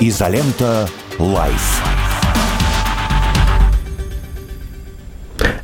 [0.00, 0.88] Изолента
[1.20, 1.82] Live.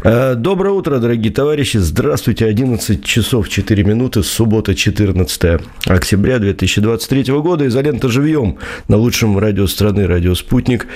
[0.02, 1.78] Э, доброе утро, дорогие товарищи.
[1.78, 2.46] Здравствуйте.
[2.46, 4.22] 11 часов 4 минуты.
[4.22, 7.66] Суббота, 14 октября 2023 года.
[7.66, 10.86] Изолента живьем на лучшем радио страны, радио «Спутник».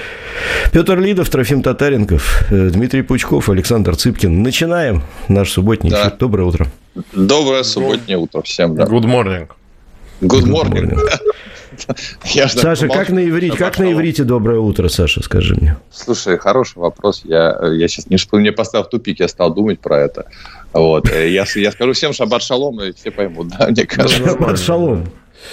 [0.73, 4.45] Петр Лидов, Трофим Татаренков, э, Дмитрий Пучков, Александр Цыпкин.
[4.45, 6.15] Начинаем наш субботний да.
[6.19, 6.69] Доброе утро.
[7.13, 8.77] Доброе субботнее утро всем.
[8.77, 8.85] Да.
[8.85, 9.49] Good morning.
[10.21, 10.71] Good morning.
[10.71, 11.01] Good morning.
[12.25, 15.77] Я Саша, как на иврите, как на иврите доброе утро, Саша, скажи мне.
[15.91, 17.23] Слушай, хороший вопрос.
[17.25, 20.27] Я, я сейчас не мне поставил в тупик, я стал думать про это.
[20.73, 21.09] Вот.
[21.11, 24.25] Я, я скажу всем шаббат шалом, и все поймут, да, мне кажется.
[24.25, 25.07] Шаббат шалом.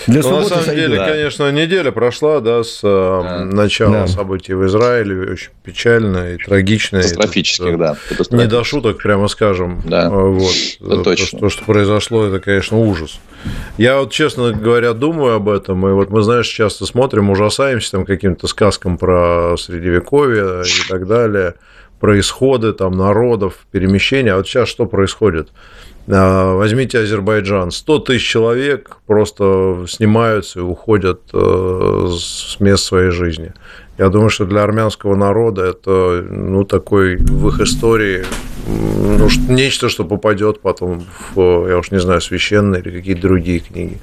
[0.08, 1.08] Для ну, на самом сойду, деле, да.
[1.08, 3.46] конечно, неделя прошла, да, с э, да.
[3.46, 4.08] начала да.
[4.08, 7.02] событий в Израиле, очень печально и трагично.
[7.02, 7.98] Катастрофических, да.
[8.32, 9.82] Не до шуток, прямо скажем.
[9.86, 10.10] Да.
[10.10, 10.56] Вот.
[10.80, 11.40] Это точно.
[11.40, 13.20] То, что произошло, это, конечно, ужас.
[13.78, 18.06] Я вот, честно говоря, думаю об этом, и вот мы, знаешь, часто смотрим, ужасаемся там
[18.06, 21.56] каким-то сказкам про Средневековье и так далее,
[22.00, 24.34] про исходы там народов, перемещения.
[24.34, 25.50] А вот сейчас что происходит?
[26.08, 27.72] А, возьмите Азербайджан.
[27.72, 33.54] 100 тысяч человек просто снимаются и уходят э, с мест своей жизни.
[34.02, 38.26] Я думаю, что для армянского народа это ну, такой в их истории
[38.68, 41.04] ну, нечто, что попадет потом
[41.36, 44.00] в, я уж не знаю, священные или какие-то другие книги.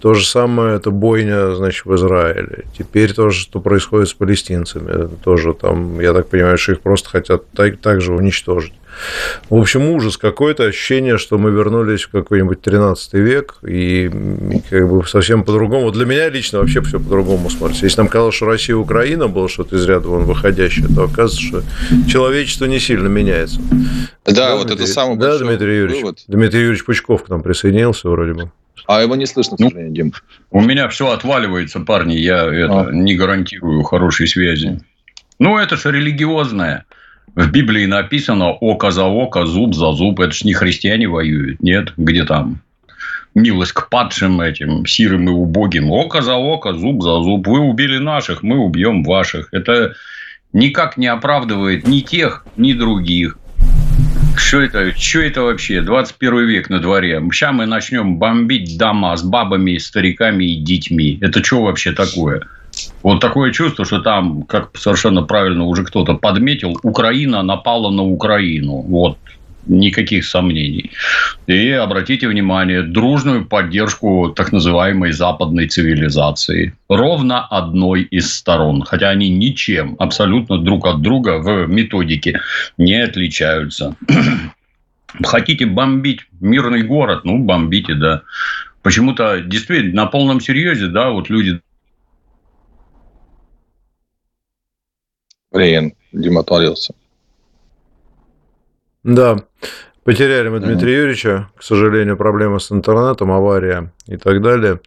[0.00, 2.64] То же самое это бойня, значит, в Израиле.
[2.78, 5.10] Теперь то же, что происходит с палестинцами.
[5.22, 8.72] Тоже там, я так понимаю, что их просто хотят так, так же уничтожить.
[9.50, 14.10] В общем, ужас какой-то, ощущение, что мы вернулись в какой-нибудь 13 век, и
[14.70, 15.90] как бы совсем по-другому.
[15.90, 17.84] Для меня лично вообще все по-другому смотрится.
[17.84, 21.40] Если нам казалось, что Россия и Украина было что-то из ряда вон выходящее, то оказывается,
[21.40, 21.62] что
[22.08, 23.60] человечество не сильно меняется.
[24.24, 26.02] Да, да вот Дмитрий, это самый да, Дмитрий Юрьевич.
[26.02, 26.24] Вывод.
[26.26, 28.50] Дмитрий Юрьевич Пучков к нам присоединился вроде бы.
[28.86, 30.12] А его не слышно, к ну, сожалению, Дим.
[30.50, 32.14] У меня все отваливается, парни.
[32.14, 32.92] Я это, а.
[32.92, 34.80] не гарантирую хорошей связи.
[35.38, 36.84] Ну, это же религиозное.
[37.34, 40.20] В Библии написано око за око, зуб за зуб.
[40.20, 41.92] Это ж не христиане воюют, нет?
[41.96, 42.60] Где там
[43.34, 45.90] милость к падшим этим, сирым и убогим.
[45.90, 47.46] Око за око, зуб за зуб.
[47.46, 49.48] Вы убили наших, мы убьем ваших.
[49.52, 49.94] Это
[50.52, 53.36] никак не оправдывает ни тех, ни других.
[54.36, 55.80] Что это, что это вообще?
[55.80, 57.22] 21 век на дворе.
[57.32, 61.18] Сейчас мы начнем бомбить дома с бабами, стариками и детьми.
[61.20, 62.42] Это что вообще такое?
[63.02, 68.82] Вот такое чувство, что там, как совершенно правильно уже кто-то подметил, Украина напала на Украину.
[68.82, 69.18] Вот
[69.66, 70.90] никаких сомнений.
[71.46, 76.76] И обратите внимание, дружную поддержку так называемой западной цивилизации.
[76.88, 78.82] Ровно одной из сторон.
[78.82, 82.40] Хотя они ничем абсолютно друг от друга в методике
[82.78, 83.96] не отличаются.
[85.24, 87.24] Хотите бомбить мирный город?
[87.24, 88.22] Ну, бомбите, да.
[88.82, 91.60] Почему-то действительно на полном серьезе, да, вот люди
[95.56, 96.94] Блин, Дима отвалился.
[99.02, 99.38] Да,
[100.04, 100.98] потеряли мы Дмитрия mm-hmm.
[100.98, 101.50] Юрьевича.
[101.56, 104.80] К сожалению, проблемы с интернетом, авария и так далее.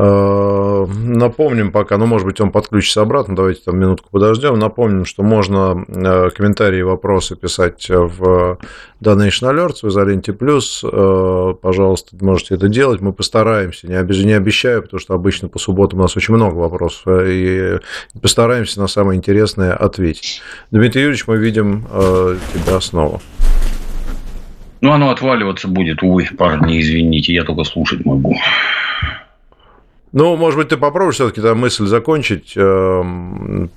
[0.00, 4.56] Э, напомним пока, ну, может быть, он подключится обратно, давайте там минутку подождем.
[4.56, 8.58] Напомним, что можно э, комментарии и вопросы писать в
[9.02, 10.84] Donation Alerts в Изоленте Плюс.
[10.84, 13.00] Э, пожалуйста, можете это делать.
[13.00, 14.22] Мы постараемся, не, обещ...
[14.22, 17.80] не обещаю, потому что обычно по субботам у нас очень много вопросов, и
[18.22, 20.42] постараемся на самое интересное ответить.
[20.70, 21.86] Дмитрий Юрьевич, мы видим
[22.54, 23.20] тебя снова.
[24.80, 28.36] Ну, оно отваливаться будет, увы, парни, извините, я только слушать могу.
[30.12, 32.54] Ну, может быть, ты попробуешь все-таки там мысль закончить.
[32.56, 33.02] Э,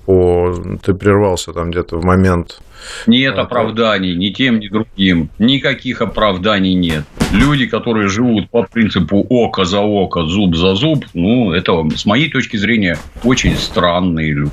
[0.05, 0.55] по...
[0.83, 2.61] Ты прервался там где-то в момент.
[3.05, 5.29] Нет а, оправданий ни тем, ни другим.
[5.39, 7.03] Никаких оправданий нет.
[7.31, 12.29] Люди, которые живут по принципу око за око, зуб за зуб, ну, это, с моей
[12.29, 14.51] точки зрения, очень странные люди.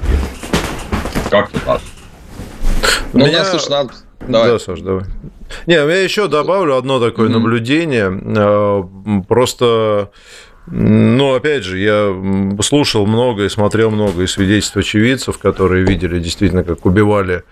[1.30, 1.80] Как-то так.
[3.12, 3.44] Ну, меня...
[3.44, 3.92] слушай, надо...
[4.26, 4.50] Давай.
[4.50, 5.04] Да, Саш, давай.
[5.66, 7.32] Не, я еще добавлю одно такое mm-hmm.
[7.32, 8.20] наблюдение.
[8.36, 8.82] Э,
[9.26, 10.10] просто
[10.70, 12.14] ну, опять же, я
[12.62, 17.42] слушал много и смотрел много и свидетельств очевидцев, которые видели действительно, как убивали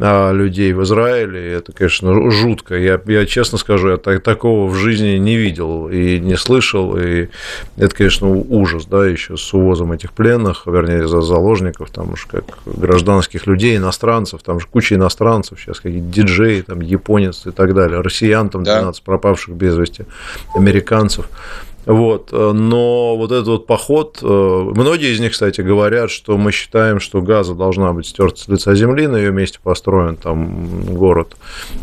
[0.00, 1.52] а, людей в Израиле.
[1.52, 2.76] Это, конечно, жутко.
[2.76, 6.96] Я, я честно скажу, я так, такого в жизни не видел и не слышал.
[6.96, 7.28] И
[7.76, 12.44] это, конечно, ужас, да, еще с увозом этих пленных, вернее, за заложников, там уж как
[12.66, 18.00] гражданских людей, иностранцев, там же куча иностранцев сейчас, какие-то диджеи, там, японец и так далее,
[18.00, 19.04] россиян, там 12 да.
[19.04, 20.06] пропавших без вести,
[20.56, 21.28] американцев.
[21.86, 22.30] Вот.
[22.32, 27.00] Э, но вот этот вот поход, э, многие из них, кстати, говорят, что мы считаем,
[27.00, 31.36] что Газа должна быть стерта с лица земли, на ее месте построен там город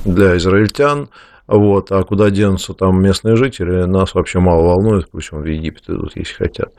[0.06, 1.10] для израильтян.
[1.48, 5.84] Вот, а куда денутся там местные жители, нас вообще мало волнует, пусть он в Египет
[5.90, 6.72] идут, если хотят.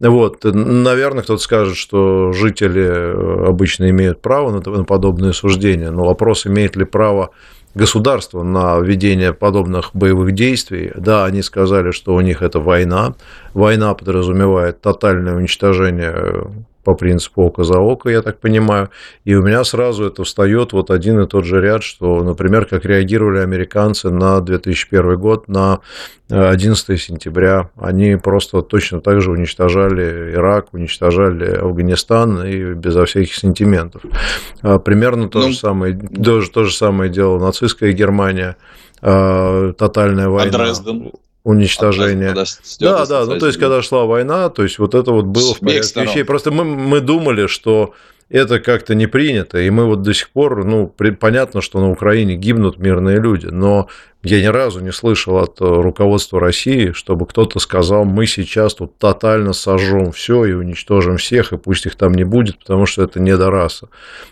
[0.00, 6.44] Вот, наверное, кто-то скажет, что жители э, обычно имеют право на подобные суждения, но вопрос,
[6.44, 7.30] имеет ли право
[7.76, 10.92] государства на ведение подобных боевых действий.
[10.96, 13.14] Да, они сказали, что у них это война.
[13.52, 16.46] Война подразумевает тотальное уничтожение
[16.86, 18.90] по принципу око за око, я так понимаю.
[19.24, 22.84] И у меня сразу это встает вот один и тот же ряд, что, например, как
[22.84, 25.80] реагировали американцы на 2001 год, на
[26.28, 27.70] 11 сентября.
[27.76, 34.02] Они просто точно так же уничтожали Ирак, уничтожали Афганистан и безо всяких сентиментов.
[34.62, 38.56] А примерно то, ну, же, самое, то, же, то же самое делала нацистская Германия
[39.02, 40.56] а, тотальная война.
[40.56, 41.10] А Дрезден?
[41.46, 42.34] Уничтожения.
[42.80, 45.60] Да, да, ну то есть, когда шла война, то есть вот это вот было в
[45.60, 46.24] порядке вещей.
[46.24, 47.94] Просто мы, мы думали, что
[48.28, 50.88] это как-то не принято, и мы вот до сих пор, ну,
[51.20, 53.86] понятно, что на Украине гибнут мирные люди, но
[54.22, 58.98] я ни разу не слышал от э, руководства России, чтобы кто-то сказал, мы сейчас тут
[58.98, 63.20] тотально сожжем все и уничтожим всех, и пусть их там не будет, потому что это
[63.20, 63.88] не до раса.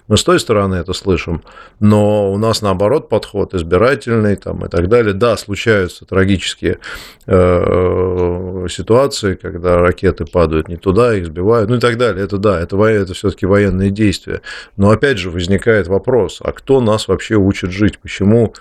[0.08, 1.42] Мы с той стороны это слышим,
[1.78, 5.12] но у нас наоборот подход избирательный там, и так далее.
[5.12, 6.78] Да, случаются трагические
[7.26, 12.24] э, ситуации, когда ракеты падают не туда, их сбивают, ну и так далее.
[12.24, 14.40] Это да, это, это все-таки военные действия.
[14.76, 17.98] Но опять же возникает вопрос, а кто нас вообще учит жить?
[18.00, 18.54] Почему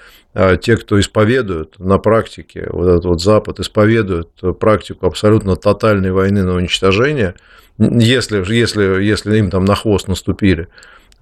[0.62, 6.56] те, кто исповедуют на практике, вот этот вот Запад исповедует практику абсолютно тотальной войны на
[6.56, 7.36] уничтожение,
[7.78, 10.68] если, если, если им там на хвост наступили, а,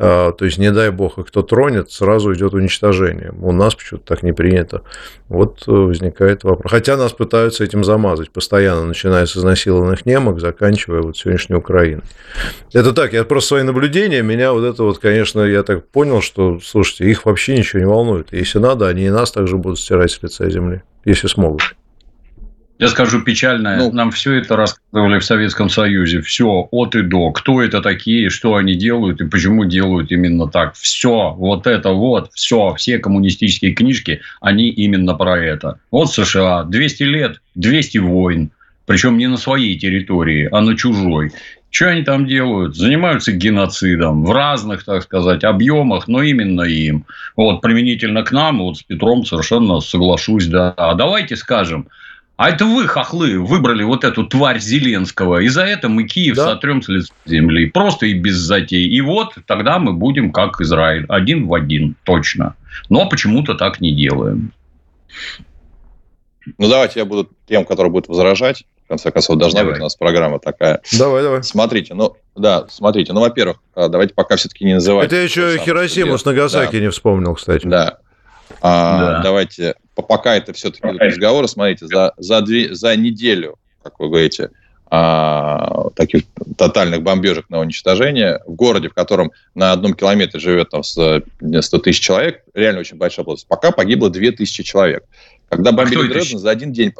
[0.01, 3.31] то есть, не дай бог, и кто тронет, сразу идет уничтожение.
[3.39, 4.81] У нас почему-то так не принято.
[5.29, 6.71] Вот э, возникает вопрос.
[6.71, 12.03] Хотя нас пытаются этим замазать постоянно, начиная с изнасилованных немок, заканчивая вот сегодняшней Украиной.
[12.73, 16.59] Это так, я просто свои наблюдения, меня вот это вот, конечно, я так понял, что,
[16.59, 18.33] слушайте, их вообще ничего не волнует.
[18.33, 21.61] Если надо, они и нас также будут стирать с лица земли, если смогут.
[22.81, 26.21] Я скажу печальное, ну, нам все это рассказывали в Советском Союзе.
[26.21, 27.31] Все, от и до.
[27.31, 30.73] Кто это такие, что они делают и почему делают именно так.
[30.73, 35.77] Все, вот это вот, все, все коммунистические книжки, они именно про это.
[35.91, 38.49] Вот США, 200 лет, 200 войн.
[38.87, 41.31] Причем не на своей территории, а на чужой.
[41.69, 42.75] Что они там делают?
[42.75, 47.05] Занимаются геноцидом в разных, так сказать, объемах, но именно им.
[47.35, 50.73] Вот применительно к нам, вот с Петром совершенно соглашусь, да.
[50.75, 51.87] А давайте скажем,
[52.41, 55.43] а это вы, хохлы, выбрали вот эту тварь Зеленского.
[55.43, 56.45] И за это мы Киев да.
[56.45, 57.67] сотрем с лица земли.
[57.67, 58.87] Просто и без затей.
[58.87, 61.05] И вот тогда мы будем как Израиль.
[61.07, 61.95] Один в один.
[62.03, 62.55] Точно.
[62.89, 64.53] Но почему-то так не делаем.
[66.57, 68.63] Ну, давайте я буду тем, который будет возражать.
[68.85, 69.73] В конце концов, должна давай.
[69.73, 70.81] быть у нас программа такая.
[70.97, 71.43] Давай, давай.
[71.43, 73.13] Смотрите, ну, да, смотрите.
[73.13, 75.05] Ну, во-первых, а, давайте пока все-таки не называть.
[75.05, 76.79] Это еще Хиросиму с Нагасаки да.
[76.79, 77.67] не вспомнил, кстати.
[77.67, 77.99] Да.
[78.61, 79.21] А, да.
[79.23, 84.49] Давайте пока это все-таки разговоры, смотрите, за, за, две, за неделю, как вы говорите,
[84.89, 86.23] а, таких
[86.57, 91.21] тотальных бомбежек на уничтожение в городе, в котором на одном километре живет там 100
[91.79, 95.03] тысяч человек, реально очень большая область, пока погибло 2000 человек.
[95.49, 96.93] Когда бомбили а Дрезден за один день...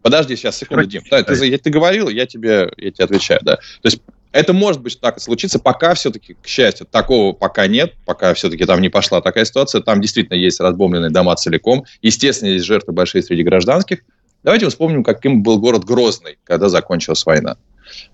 [0.00, 1.02] Подожди, сейчас, секунду, Дим.
[1.10, 3.56] Да, ты, ты говорил, я тебе, я тебе отвечаю, да.
[3.56, 4.00] То есть
[4.32, 8.64] это может быть так и случится, пока все-таки, к счастью, такого пока нет, пока все-таки
[8.64, 13.22] там не пошла такая ситуация, там действительно есть разбомбленные дома целиком, естественно, есть жертвы большие
[13.22, 14.00] среди гражданских.
[14.42, 17.56] Давайте вспомним, каким был город Грозный, когда закончилась война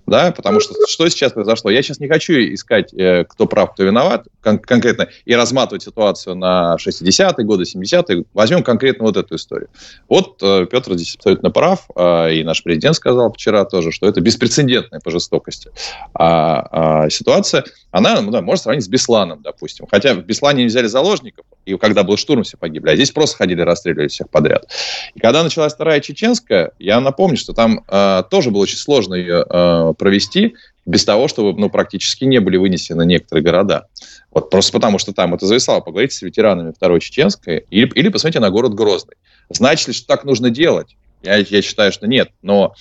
[0.06, 1.70] да, потому что что сейчас произошло?
[1.70, 6.36] Я сейчас не хочу искать, э, кто прав, кто виноват кон- конкретно, и разматывать ситуацию
[6.36, 8.24] на 60-е годы, 70-е.
[8.34, 9.68] Возьмем конкретно вот эту историю.
[10.08, 14.20] Вот э, Петр здесь абсолютно прав, э, и наш президент сказал вчера тоже, что это
[14.20, 15.70] беспрецедентная по жестокости
[16.12, 17.64] а, а, ситуация.
[17.90, 19.86] Она ну, да, может сравнить с Бесланом, допустим.
[19.90, 23.38] Хотя в Беслане не взяли заложников, и когда был штурм, все погибли, а здесь просто
[23.38, 24.68] ходили, расстреливали всех подряд.
[25.14, 29.44] И когда началась Вторая Чеченская, я напомню, что там э, тоже было очень сложно ее
[29.48, 29.63] э,
[29.98, 30.54] провести
[30.86, 33.86] без того, чтобы ну, практически не были вынесены некоторые города.
[34.30, 35.80] Вот просто потому, что там это зависало.
[35.80, 39.14] Поговорите с ветеранами Второй Чеченской или, или посмотрите на город Грозный.
[39.48, 40.96] Значит ли, что так нужно делать?
[41.22, 42.30] Я, я считаю, что нет.
[42.42, 42.74] Но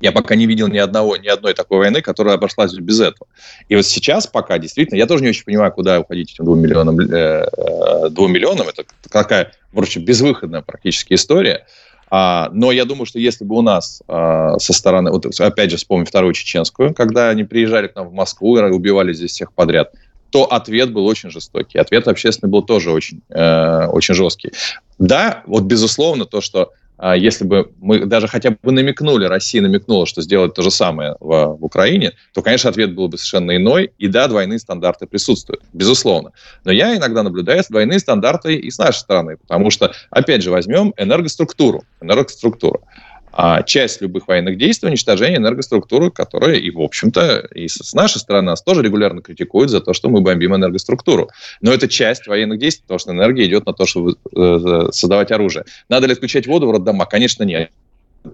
[0.00, 3.28] я пока не видел ни одного, ни одной такой войны, которая обошлась без этого.
[3.68, 6.98] И вот сейчас пока действительно, я тоже не очень понимаю, куда уходить этим двум миллионам.
[7.00, 11.66] Э, э, двум миллионам это какая, впрочем, безвыходная практически история.
[12.10, 15.76] А, но я думаю, что если бы у нас а, со стороны, вот опять же
[15.76, 19.92] вспомним вторую чеченскую, когда они приезжали к нам в Москву и убивали здесь всех подряд,
[20.30, 21.78] то ответ был очень жестокий.
[21.78, 24.52] Ответ общественный был тоже очень, э, очень жесткий.
[24.98, 26.72] Да, вот безусловно, то, что
[27.16, 31.56] если бы мы даже хотя бы намекнули, Россия намекнула, что сделать то же самое в,
[31.56, 33.92] в Украине, то, конечно, ответ был бы совершенно иной.
[33.98, 36.32] И да, двойные стандарты присутствуют, безусловно.
[36.64, 40.92] Но я иногда наблюдаю двойные стандарты и с нашей стороны, потому что, опять же, возьмем
[40.96, 41.84] энергоструктуру.
[42.00, 42.82] Энергоструктуру
[43.32, 48.46] а часть любых военных действий уничтожение энергоструктуры, которая и, в общем-то, и с нашей стороны
[48.46, 51.30] нас тоже регулярно критикуют за то, что мы бомбим энергоструктуру.
[51.60, 55.64] Но это часть военных действий, потому что энергия идет на то, чтобы э, создавать оружие.
[55.88, 57.06] Надо ли отключать воду в роддома?
[57.06, 57.70] Конечно, нет.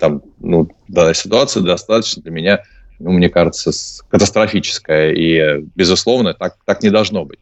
[0.01, 2.63] Там, ну, да, ситуация достаточно для меня,
[2.99, 3.71] ну, мне кажется,
[4.09, 5.13] катастрофическая.
[5.13, 7.39] И, безусловно, так, так не должно быть.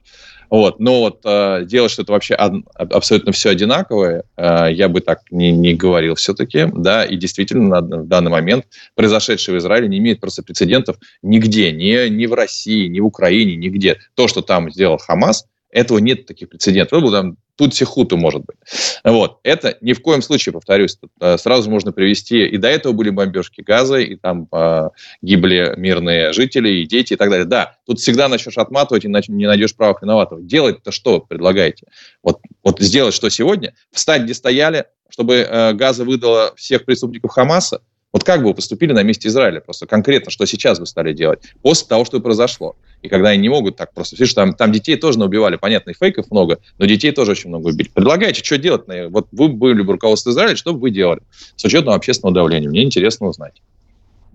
[0.55, 0.79] Вот.
[0.79, 5.51] Но вот э, делать что-то вообще од, абсолютно все одинаковое, э, я бы так не,
[5.51, 6.69] не говорил все-таки.
[6.73, 11.73] Да, и действительно, на, в данный момент произошедшее в Израиле не имеет просто прецедентов нигде,
[11.73, 13.99] ни, ни в России, ни в Украине, нигде.
[14.15, 15.45] То, что там сделал Хамас,
[15.75, 17.03] этого нет таких прецедентов.
[17.03, 18.57] Ну, там тут хуту может быть.
[19.03, 19.41] Вот.
[19.43, 23.61] Это ни в коем случае, повторюсь, э, сразу можно привести, и до этого были бомбежки
[23.61, 24.91] газа, и там э,
[25.21, 27.45] гибли мирные жители, и дети, и так далее.
[27.45, 30.41] Да, тут всегда начнешь отматывать, и не найдешь правых виноватого.
[30.41, 31.89] Делать-то что предлагаете?
[32.23, 33.75] Вот, вот сделать что сегодня?
[33.93, 37.83] Встать, где стояли, чтобы э, газа выдало всех преступников Хамаса,
[38.15, 39.61] вот как бы вы поступили на месте Израиля?
[39.61, 42.77] Просто конкретно, что сейчас вы стали делать после того, что произошло?
[43.03, 44.15] И когда они не могут так просто...
[44.15, 47.71] Видишь, там, там детей тоже наубивали, понятно, и фейков много, но детей тоже очень много
[47.71, 47.91] убили.
[47.93, 48.85] Предлагайте, что делать?
[49.11, 51.23] Вот вы были бы руководство Израиля, что бы вы делали?
[51.57, 52.69] С учетом общественного давления.
[52.69, 53.61] Мне интересно узнать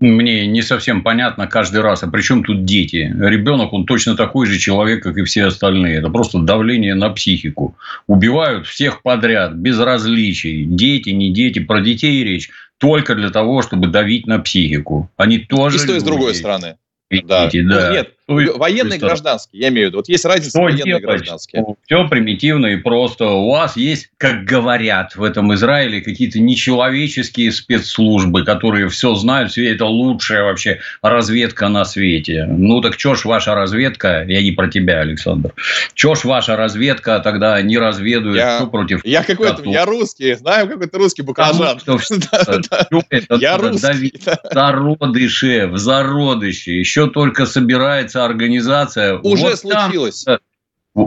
[0.00, 3.14] мне не совсем понятно каждый раз, а при чем тут дети?
[3.18, 5.98] Ребенок, он точно такой же человек, как и все остальные.
[5.98, 7.76] Это просто давление на психику.
[8.06, 10.64] Убивают всех подряд, без различий.
[10.64, 15.10] Дети, не дети, про детей речь только для того, чтобы давить на психику.
[15.18, 15.76] Они тоже...
[15.76, 16.76] И с той, и с другой стороны.
[17.10, 17.46] Да.
[17.46, 17.50] да.
[17.52, 19.98] Ну, нет, ну, военные и гражданские, я имею в виду.
[19.98, 21.62] Вот есть разница что военные и гражданские.
[21.62, 23.26] Ну, все примитивно и просто.
[23.26, 29.72] У вас есть, как говорят в этом Израиле, какие-то нечеловеческие спецслужбы, которые все знают, все
[29.72, 32.46] это лучшая вообще разведка на свете.
[32.48, 35.52] Ну так что ж ваша разведка, я не про тебя, Александр,
[35.94, 39.04] что ж ваша разведка тогда не разведует, я, что против...
[39.04, 41.80] Я какой-то, я русский, знаю какой-то русский баклажан.
[43.40, 44.12] Я русский.
[44.52, 49.18] Зародыши, в зародыше, еще только собирается организация...
[49.18, 50.24] Уже вот случилось.
[50.24, 50.38] Там,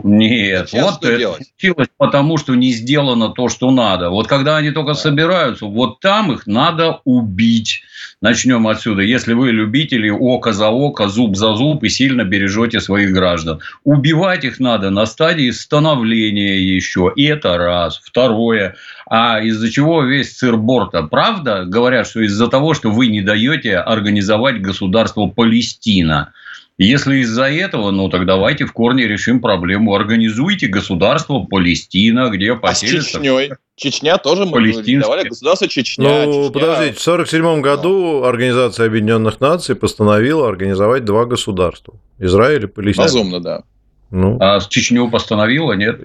[0.03, 1.43] нет, Сейчас вот это делать?
[1.45, 4.09] случилось, потому что не сделано то, что надо.
[4.09, 7.81] Вот когда они только собираются, вот там их надо убить.
[8.21, 9.01] Начнем отсюда.
[9.01, 13.59] Если вы любители око за око, зуб за зуб и сильно бережете своих граждан.
[13.83, 17.11] Убивать их надо на стадии становления еще.
[17.17, 17.99] И это раз.
[18.01, 18.75] Второе.
[19.09, 21.03] А из-за чего весь цирборта?
[21.03, 21.65] Правда?
[21.65, 26.31] Говорят, что из-за того, что вы не даете организовать государство Палестина.
[26.77, 29.93] Если из-за этого, ну так давайте в корне решим проблему.
[29.93, 33.19] Организуйте государство Палестина, где поселятся...
[33.19, 33.51] А с Чечней?
[33.75, 36.25] Чечня тоже мы давали государство Чечня.
[36.25, 36.51] Ну, Чечня...
[36.51, 41.93] подождите, в 1947 году Организация Объединенных Наций постановила организовать два государства.
[42.17, 43.05] Израиль и Палестина.
[43.05, 43.63] Разумно, да.
[44.09, 44.37] Ну.
[44.39, 46.01] А с Чечню постановила, нет?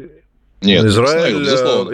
[0.60, 1.36] Нет, Израиль,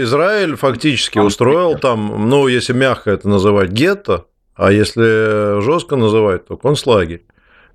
[0.03, 6.47] Израиль фактически а, устроил там, ну, если мягко это называть, гетто, а если жестко называть,
[6.47, 7.23] то концлагерь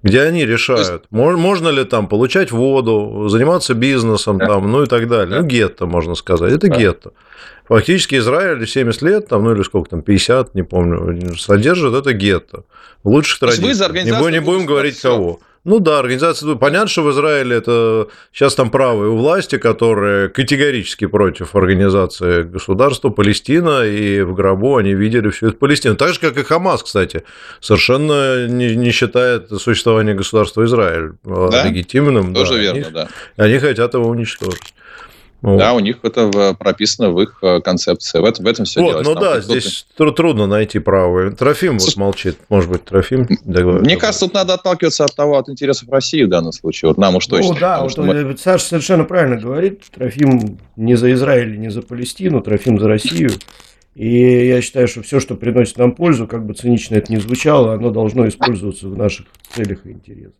[0.01, 1.11] где они решают, есть...
[1.11, 4.47] можно ли там получать воду, заниматься бизнесом, да.
[4.47, 5.37] там, ну и так далее.
[5.37, 5.41] Да.
[5.41, 6.53] Ну, гетто, можно сказать.
[6.53, 6.75] Это да.
[6.75, 7.11] гетто.
[7.67, 12.63] Фактически Израиль 70 лет, там, ну или сколько там, 50, не помню, содержит это гетто.
[13.03, 13.93] В лучших традициях.
[13.93, 15.39] Не, не будем говорить кого.
[15.65, 16.55] Ну да, организация...
[16.55, 23.09] Понятно, что в Израиле это сейчас там правые у власти, которые категорически против организации государства
[23.09, 25.95] Палестина, и в гробу они видели всю эту Палестину.
[25.95, 27.23] Так же, как и Хамас, кстати,
[27.59, 31.65] совершенно не, не считает существование государства Израиль да?
[31.65, 32.33] легитимным.
[32.33, 33.07] Тоже да, верно, они, да.
[33.37, 34.73] Они хотят его уничтожить.
[35.41, 35.57] Вот.
[35.57, 38.19] Да, у них это прописано в их э, концепции.
[38.19, 39.01] В этом, в этом все вот, дело.
[39.03, 41.33] Ну да, здесь трудно найти правую.
[41.33, 42.37] Трофим вот молчит.
[42.49, 43.85] Может быть, Трофим договорится.
[43.85, 46.89] Мне кажется, тут надо отталкиваться от того, от интересов России в данном случае.
[46.89, 47.53] Вот нам уж точно.
[47.53, 48.37] Ну да, вот мы...
[48.37, 49.83] Саша совершенно правильно говорит.
[49.93, 53.31] Трофим не за Израиль, не за Палестину, Трофим за Россию.
[53.95, 57.73] И я считаю, что все, что приносит нам пользу, как бы цинично это ни звучало,
[57.73, 60.33] оно должно использоваться в наших целях и интересах.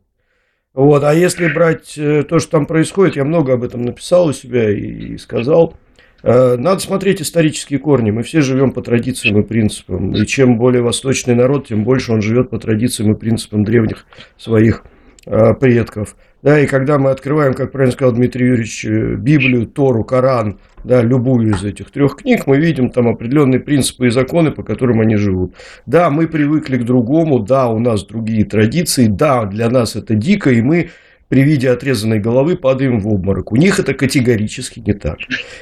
[0.73, 4.33] Вот, а если брать э, то, что там происходит, я много об этом написал у
[4.33, 5.75] себя и, сказал.
[6.21, 8.11] Э, надо смотреть исторические корни.
[8.11, 10.13] Мы все живем по традициям и принципам.
[10.13, 14.05] И чем более восточный народ, тем больше он живет по традициям и принципам древних
[14.37, 14.83] своих
[15.25, 16.15] э, предков.
[16.41, 21.51] Да, и когда мы открываем, как правильно сказал Дмитрий Юрьевич, Библию, Тору, Коран, да, любую
[21.51, 25.53] из этих трех книг, мы видим там определенные принципы и законы, по которым они живут.
[25.85, 30.49] Да, мы привыкли к другому, да, у нас другие традиции, да, для нас это дико,
[30.51, 30.91] и мы
[31.27, 33.51] при виде отрезанной головы падаем в обморок.
[33.51, 35.17] У них это категорически не так.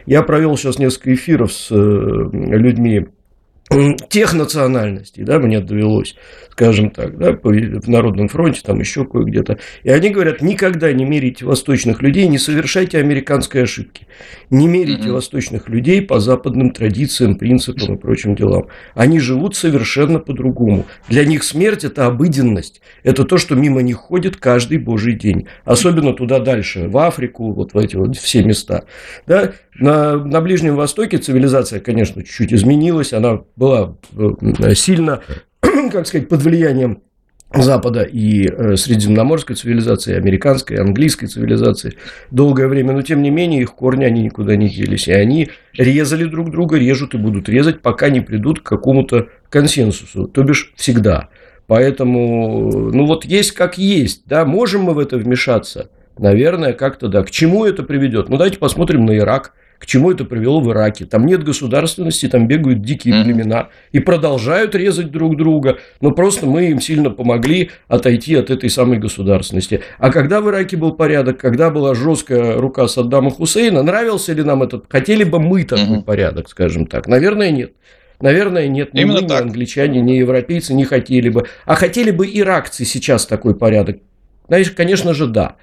[0.05, 3.07] Я провел сейчас несколько эфиров с э, людьми
[4.09, 6.15] тех национальностей, да, мне довелось,
[6.51, 9.59] скажем так, да, в Народном фронте, там еще кое-где-то.
[9.83, 14.07] И они говорят, никогда не мерите восточных людей, не совершайте американской ошибки.
[14.49, 15.13] Не мерите mm-hmm.
[15.13, 18.67] восточных людей по западным традициям, принципам и прочим делам.
[18.95, 20.85] Они живут совершенно по-другому.
[21.09, 22.81] Для них смерть– это обыденность.
[23.03, 25.47] Это то, что мимо них ходит каждый божий день.
[25.65, 28.85] Особенно туда дальше, в Африку, вот в эти вот все места.
[29.27, 29.51] Да?
[29.79, 33.13] На, на Ближнем Востоке цивилизация, конечно, чуть-чуть изменилась.
[33.13, 35.21] Она была э, сильно,
[35.61, 37.03] как сказать, под влиянием
[37.53, 41.93] Запада и э, средиземноморской цивилизации, американской, английской цивилизации
[42.31, 46.25] долгое время, но тем не менее их корни они никуда не делись, и они резали
[46.25, 51.29] друг друга, режут и будут резать, пока не придут к какому-то консенсусу, то бишь всегда.
[51.67, 57.23] Поэтому, ну вот есть как есть, да, можем мы в это вмешаться, наверное, как-то да.
[57.23, 58.27] К чему это приведет?
[58.27, 61.05] Ну давайте посмотрим на Ирак– к чему это привело в Ираке.
[61.05, 66.69] Там нет государственности, там бегают дикие племена и продолжают резать друг друга, но просто мы
[66.69, 69.81] им сильно помогли отойти от этой самой государственности.
[69.99, 74.63] А когда в Ираке был порядок, когда была жесткая рука Саддама Хусейна, нравился ли нам
[74.63, 77.07] этот, хотели бы мы такой порядок, скажем так?
[77.07, 77.73] Наверное, нет.
[78.19, 78.93] Наверное, нет.
[78.93, 79.41] Ни Именно мы, ни так.
[79.43, 81.45] англичане, ни европейцы не хотели бы.
[81.65, 83.97] А хотели бы иракцы сейчас такой порядок?
[84.47, 85.57] Знаешь, конечно же, да.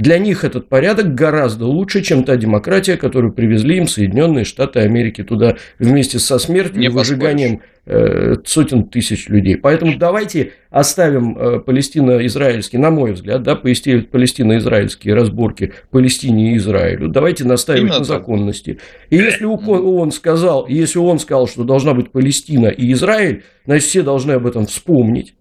[0.00, 5.22] Для них этот порядок гораздо лучше, чем та демократия, которую привезли им Соединенные Штаты Америки
[5.22, 9.58] туда вместе со смертью и выжиганием э, сотен тысяч людей.
[9.58, 17.08] Поэтому давайте оставим э, палестино-израильские, на мой взгляд, да, палестино-израильские разборки Палестине и Израилю.
[17.08, 18.78] Давайте наставим на законности.
[19.10, 24.02] И если он сказал, если он сказал, что должна быть Палестина и Израиль, значит, все
[24.02, 25.34] должны об этом вспомнить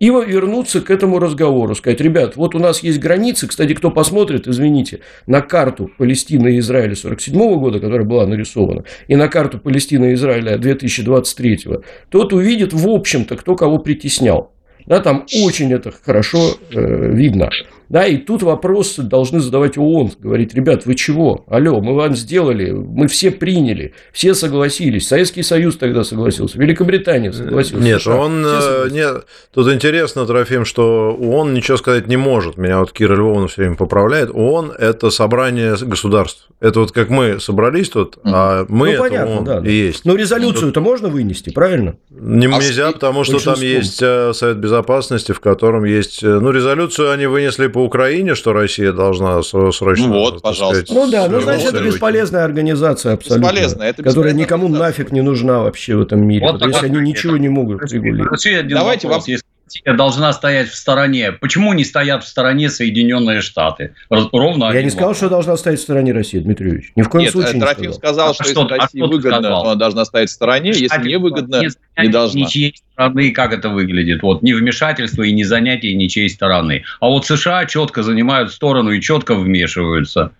[0.00, 4.48] и вернуться к этому разговору, сказать, ребят, вот у нас есть границы, кстати, кто посмотрит,
[4.48, 10.10] извините, на карту Палестины и Израиля 47 года, которая была нарисована, и на карту Палестины
[10.10, 11.60] и Израиля 2023,
[12.08, 14.52] тот увидит, в общем-то, кто кого притеснял.
[14.86, 17.50] Да, там очень это хорошо э, видно.
[17.90, 21.44] Да, и тут вопросы должны задавать ООН, говорить, ребят, вы чего?
[21.48, 25.08] Алло, мы вам сделали, мы все приняли, все согласились.
[25.08, 27.84] Советский Союз тогда согласился, Великобритания согласилась.
[27.84, 32.56] Нет, США, он, э, нет, тут интересно, Трофим, что ООН ничего сказать не может.
[32.56, 34.30] Меня вот Кира Львовна все время поправляет.
[34.32, 36.46] ООН– это собрание государств.
[36.60, 39.68] Это вот как мы собрались тут, а мы ну, это ООН да, да.
[39.68, 40.04] и есть.
[40.04, 41.96] Но резолюцию-то можно вынести, правильно?
[42.10, 46.22] Не, а нельзя, потому что там есть э, Совет Безопасности, в котором есть...
[46.22, 50.06] Э, ну, резолюцию они вынесли по Украине, что Россия должна срочно...
[50.06, 50.84] Ну вот, пожалуйста.
[50.84, 53.48] Сказать, ну да, ну значит, это бесполезная организация абсолютно.
[53.48, 56.46] Бесполезная, это Которая никому нафиг не нужна вообще в этом мире.
[56.46, 58.46] Вот потому что они ничего не могут регулировать.
[58.68, 59.28] Давайте вопрос.
[59.28, 59.38] Вам...
[59.70, 61.32] Россия должна стоять в стороне.
[61.32, 63.94] Почему не стоят в стороне Соединенные Штаты?
[64.08, 66.92] Ровно Я не сказал, что должна стоять в стороне России, Дмитрий Юрьевич.
[66.96, 69.62] Ни в коем Нет, случае не Трофим сказал, что, что если а России выгодно, сказал?
[69.66, 71.68] она должна стоять в стороне, если не выгодно, не,
[72.02, 72.40] не должна.
[72.40, 74.22] Ничьей стороны, как это выглядит?
[74.22, 76.84] Вот не вмешательство и не занятие ничьей стороны.
[77.00, 80.32] А вот США четко занимают сторону и четко вмешиваются.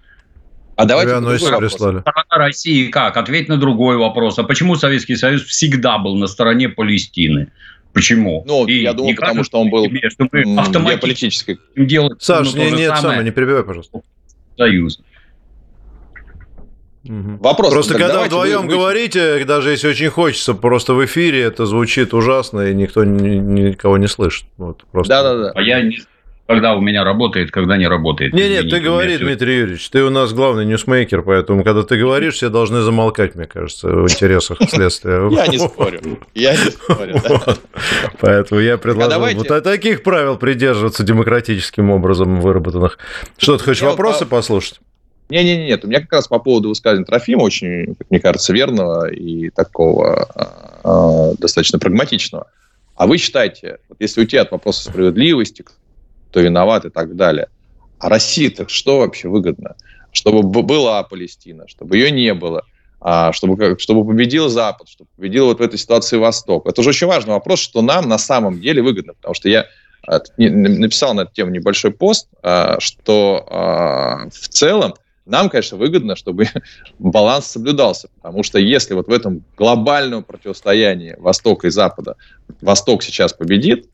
[0.76, 1.38] А давайте
[1.68, 3.16] Сторона России как?
[3.16, 4.38] Ответь на другой вопрос.
[4.38, 7.48] А почему Советский Союз всегда был на стороне Палестины?
[7.92, 8.44] Почему?
[8.46, 11.58] Ну, и я думаю, потому что он был тебе, что мы геополитической.
[11.76, 14.00] Делать Саш, не, нет, самое, не перебивай, пожалуйста.
[14.56, 15.00] Союз.
[17.04, 17.38] Угу.
[17.40, 17.72] Вопрос.
[17.72, 18.74] Просто когда вдвоем вы...
[18.74, 24.06] говорите, даже если очень хочется, просто в эфире это звучит ужасно, и никто никого не
[24.06, 24.44] слышит.
[24.58, 25.08] Вот, просто.
[25.08, 25.52] Да, да, да.
[25.54, 25.98] А я не
[26.50, 28.32] когда у меня работает, когда не работает.
[28.32, 32.34] Не, нет, ты говори, Дмитрий Юрьевич, ты у нас главный ньюсмейкер, поэтому, когда ты говоришь,
[32.34, 35.30] все должны замолкать, мне кажется, в интересах следствия.
[35.30, 36.00] Я не спорю.
[36.34, 37.22] Я не спорю.
[38.18, 42.98] Поэтому я предлагаю вот таких правил придерживаться демократическим образом выработанных.
[43.38, 44.80] Что, ты хочешь вопросы послушать?
[45.28, 49.08] Не-не-не, нет, у меня как раз по поводу высказывания Трофима, очень, как мне кажется, верного
[49.08, 50.26] и такого
[50.82, 52.48] э, достаточно прагматичного.
[52.96, 55.64] А вы считаете, вот если уйти от вопроса справедливости,
[56.30, 57.48] кто виноват и так далее.
[57.98, 59.76] А России-то что вообще выгодно?
[60.12, 62.64] Чтобы была Палестина, чтобы ее не было,
[63.00, 66.66] а чтобы, чтобы победил Запад, чтобы победил вот в этой ситуации Восток.
[66.66, 69.66] Это же очень важный вопрос, что нам на самом деле выгодно, потому что я
[70.06, 73.44] а, написал на эту тему небольшой пост, а, что
[74.32, 74.94] в целом
[75.26, 76.48] нам, конечно, выгодно, чтобы
[76.98, 82.16] баланс соблюдался, потому что если вот в этом глобальном противостоянии Востока и Запада
[82.60, 83.88] Восток сейчас победит,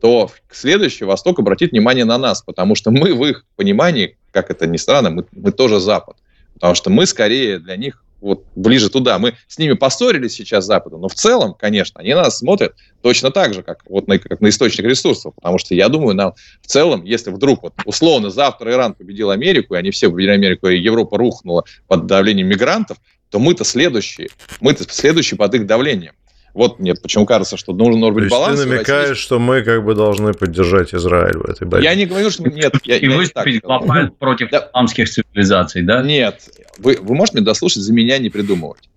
[0.00, 4.66] то следующий Восток обратит внимание на нас, потому что мы в их понимании, как это
[4.66, 6.16] ни странно, мы, мы тоже Запад.
[6.54, 9.18] Потому что мы скорее для них вот ближе туда.
[9.18, 12.74] Мы с ними поссорились сейчас с Западом, но в целом, конечно, они на нас смотрят
[13.02, 15.34] точно так же, как, вот на, как на источник ресурсов.
[15.34, 19.74] Потому что я думаю, нам в целом, если вдруг вот условно завтра Иран победил Америку,
[19.74, 22.98] и они все победили Америку, и Европа рухнула под давлением мигрантов,
[23.30, 24.28] то мы-то следующие,
[24.60, 26.14] мы-то следующие под их давлением.
[26.52, 28.60] Вот нет, почему кажется, что нужен может быть баланс.
[28.60, 31.84] Ты намекаешь, что мы как бы должны поддержать Израиль в этой борьбе.
[31.84, 32.74] Я не говорю, что нет.
[32.84, 34.68] Я, и выступить глобально против да.
[34.68, 36.02] исламских цивилизаций, да?
[36.02, 36.48] Нет.
[36.78, 38.88] Вы, вы можете меня дослушать, за меня не придумывать.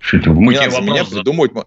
[0.00, 1.52] Что мы не за меня придумывать.
[1.52, 1.66] Вот,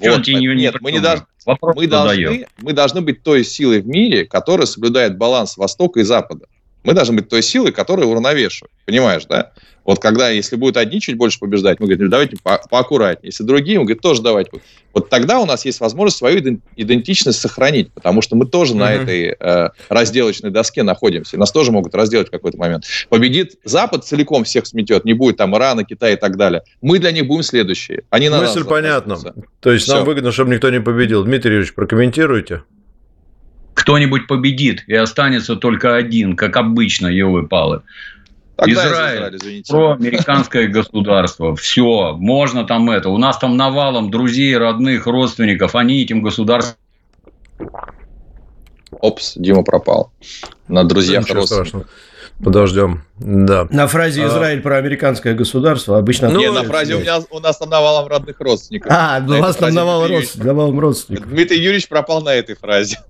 [0.00, 0.48] нет, не
[0.80, 5.58] мы, не должны, мы, должны, мы должны быть той силой в мире, которая соблюдает баланс
[5.58, 6.46] Востока и Запада.
[6.84, 8.70] Мы должны быть той силой, которая уравновешивает.
[8.84, 9.52] Понимаешь, да?
[9.84, 13.28] Вот когда, если будут одни чуть больше побеждать, мы говорим, давайте по поаккуратнее.
[13.28, 14.50] Если другие, мы говорим, тоже давайте.
[14.94, 18.78] Вот тогда у нас есть возможность свою идентичность сохранить, потому что мы тоже mm-hmm.
[18.78, 21.36] на этой э, разделочной доске находимся.
[21.36, 22.84] Нас тоже могут разделать в какой-то момент.
[23.10, 26.62] Победит Запад, целиком всех сметет, не будет там Ирана, Китая и так далее.
[26.80, 28.04] Мы для них будем следующие.
[28.10, 29.18] Они на Мысль понятна.
[29.60, 29.96] То есть Все.
[29.96, 31.24] нам выгодно, чтобы никто не победил.
[31.24, 32.62] Дмитрий Юрьевич, прокомментируйте
[33.74, 37.82] кто-нибудь победит, и останется только один, как обычно, елы-палы.
[38.56, 41.56] Тогда Израиль, Израиль проамериканское государство.
[41.56, 43.08] Все, можно там это.
[43.08, 45.74] У нас там навалом друзей, родных, родственников.
[45.74, 46.76] Они этим государством...
[49.00, 50.12] Опс, Дима пропал.
[50.68, 51.88] На друзьях родственников.
[52.42, 53.02] Подождем.
[53.18, 53.68] Да.
[53.70, 54.28] На фразе а.
[54.28, 56.30] «Израиль про американское государство» обычно...
[56.30, 58.90] Ну, на фразе у, меня, у нас там навалом родных родственников.
[58.92, 60.80] А, у вас там навалом родственников.
[60.80, 61.28] родственников.
[61.28, 62.98] Дмитрий Юрьевич пропал на этой фразе.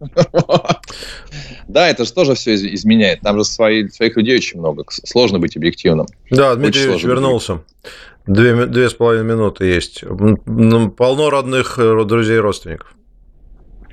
[1.66, 3.20] Да, это же тоже все изменяет.
[3.22, 4.84] Там же свои, своих людей очень много.
[4.88, 6.06] Сложно быть объективным.
[6.30, 7.62] Да, Дмитрий Юрьевич вернулся.
[8.26, 10.04] Две, две с половиной минуты есть.
[10.04, 12.94] Полно родных э, друзей и родственников.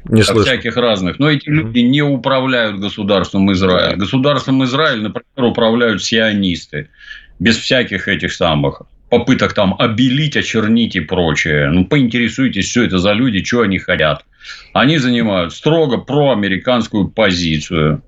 [0.05, 0.45] Не слышу.
[0.45, 1.19] всяких разных.
[1.19, 3.97] Но эти люди не управляют государством Израиль.
[3.97, 6.89] Государством Израиль, например, управляют сионисты.
[7.39, 11.69] Без всяких этих самых попыток там обелить, очернить и прочее.
[11.69, 14.25] Ну, поинтересуйтесь, что это за люди, что они хотят.
[14.73, 18.01] Они занимают строго проамериканскую позицию.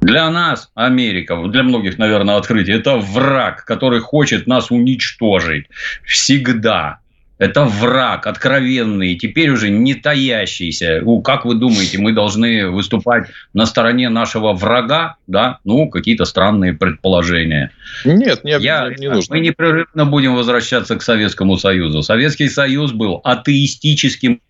[0.00, 5.66] Для нас Америка, для многих, наверное, открытие, это враг, который хочет нас уничтожить.
[6.04, 7.01] Всегда.
[7.42, 11.00] Это враг откровенный, теперь уже не таящийся.
[11.02, 15.16] Ну, как вы думаете, мы должны выступать на стороне нашего врага?
[15.26, 15.58] Да?
[15.64, 17.72] Ну, какие-то странные предположения.
[18.04, 19.34] Нет, не, Я, не нужно.
[19.34, 22.02] Мы непрерывно будем возвращаться к Советскому Союзу.
[22.02, 24.40] Советский Союз был атеистическим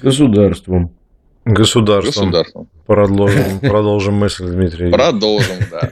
[0.00, 0.94] государством.
[1.44, 2.30] Государством.
[2.30, 2.68] Государством.
[2.86, 4.90] Продолжим, продолжим мысль, Дмитрий.
[4.90, 5.90] Продолжим, да.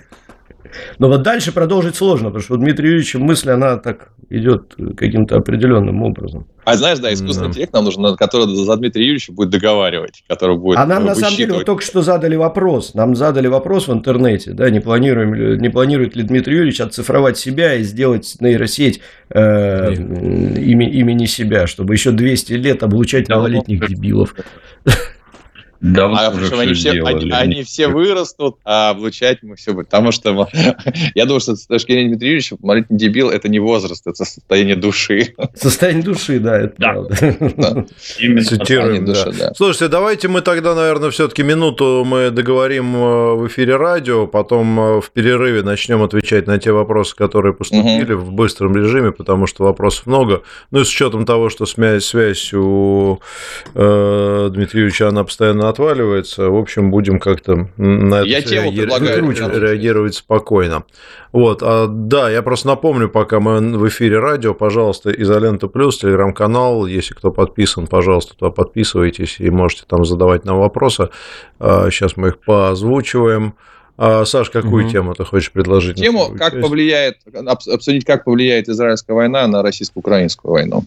[0.98, 5.36] Но вот дальше продолжить сложно, потому что у Дмитрия Юрьевича мысль, она так идет каким-то
[5.36, 6.46] определенным образом.
[6.64, 7.50] А знаешь, да, искусственный да.
[7.52, 11.36] интеллект нам нужен, который за Дмитрия Юрьевича будет договаривать, который будет А нам, на самом
[11.36, 12.92] деле, вот только что задали вопрос.
[12.92, 17.74] Нам задали вопрос в интернете, да, не, планируем, не планирует ли Дмитрий Юрьевич оцифровать себя
[17.74, 24.34] и сделать нейросеть э, ими, имени себя, чтобы еще 200 лет облучать малолетних дебилов.
[25.80, 29.86] Давно а уже они, все, они, они все вырастут, а облучать мы все будем.
[29.86, 30.48] Потому что
[31.14, 34.74] я думаю, что с точки зрения Дмитрия Юрьевича, малолетний дебил– это не возраст, это состояние
[34.74, 35.34] души.
[35.54, 36.92] Состояние души, да, это да.
[36.92, 37.14] правда.
[38.18, 39.12] Именно Цитируем, да.
[39.12, 39.54] Души, да.
[39.54, 45.00] Слушайте, давайте мы тогда, наверное, все-таки минуту мы договорим э, в эфире радио, потом э,
[45.00, 48.24] в перерыве начнем отвечать на те вопросы, которые поступили угу.
[48.24, 50.42] в быстром режиме, потому что вопросов много.
[50.72, 53.20] Ну и с учетом того, что связь, связь у
[53.74, 56.50] э, Дмитрия Юрьевича, она постоянно отваливается.
[56.50, 60.84] В общем, будем как-то на это я реагировать, реагировать спокойно.
[61.32, 66.86] Вот, а, да, я просто напомню, пока мы в эфире радио, пожалуйста, Изолента Плюс, телеграм-канал,
[66.86, 71.10] если кто подписан, пожалуйста, туда подписывайтесь и можете там задавать нам вопросы.
[71.58, 73.54] Сейчас мы их поозвучиваем.
[74.00, 74.92] А, Саш, какую угу.
[74.92, 75.96] тему ты хочешь предложить?
[75.96, 80.84] Тему, как повлияет, обсудить, как повлияет израильская война на российско-украинскую войну.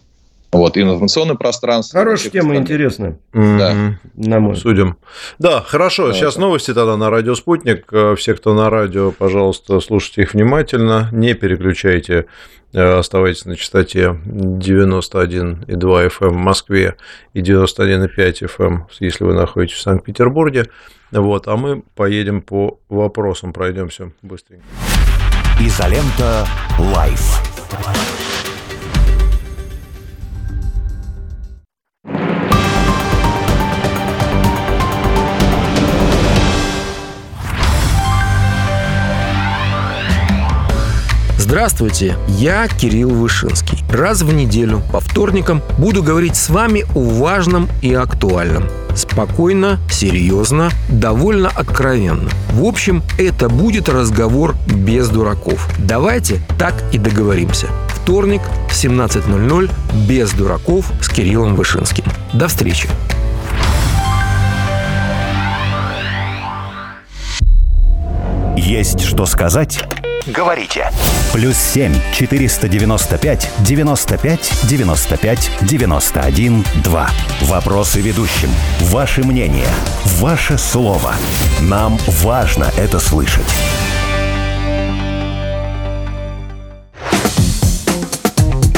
[0.52, 1.98] Вот, информационное пространство.
[1.98, 3.18] Хорошая тема, интересная.
[3.32, 3.98] Да.
[4.14, 4.54] На мой.
[4.54, 4.98] Судим.
[5.38, 6.08] Да, хорошо.
[6.08, 7.90] Да, Сейчас новости тогда на радио «Спутник».
[7.90, 11.08] Э, все, кто на радио, пожалуйста, слушайте их внимательно.
[11.10, 12.26] Не переключайте.
[12.74, 16.96] Э, оставайтесь на частоте 91,2 FM в Москве
[17.32, 20.66] и 91,5 FM, если вы находитесь в Санкт-Петербурге.
[21.12, 24.64] Вот, а мы поедем по вопросам, пройдемся быстренько.
[25.60, 26.46] Изолента
[26.78, 27.40] Live.
[41.52, 43.84] Здравствуйте, я Кирилл Вышинский.
[43.90, 48.64] Раз в неделю по вторникам буду говорить с вами о важном и актуальном.
[48.96, 52.30] Спокойно, серьезно, довольно откровенно.
[52.52, 55.68] В общем, это будет разговор без дураков.
[55.76, 57.66] Давайте так и договоримся.
[57.88, 59.70] Вторник в 17.00
[60.08, 62.06] без дураков с Кириллом Вышинским.
[62.32, 62.88] До встречи.
[68.56, 69.84] Есть что сказать?
[70.26, 70.90] Говорите.
[71.32, 77.10] Плюс 7 495 95 95 91 2.
[77.42, 78.50] Вопросы ведущим.
[78.80, 79.68] Ваше мнение.
[80.20, 81.14] Ваше слово.
[81.60, 83.46] Нам важно это слышать.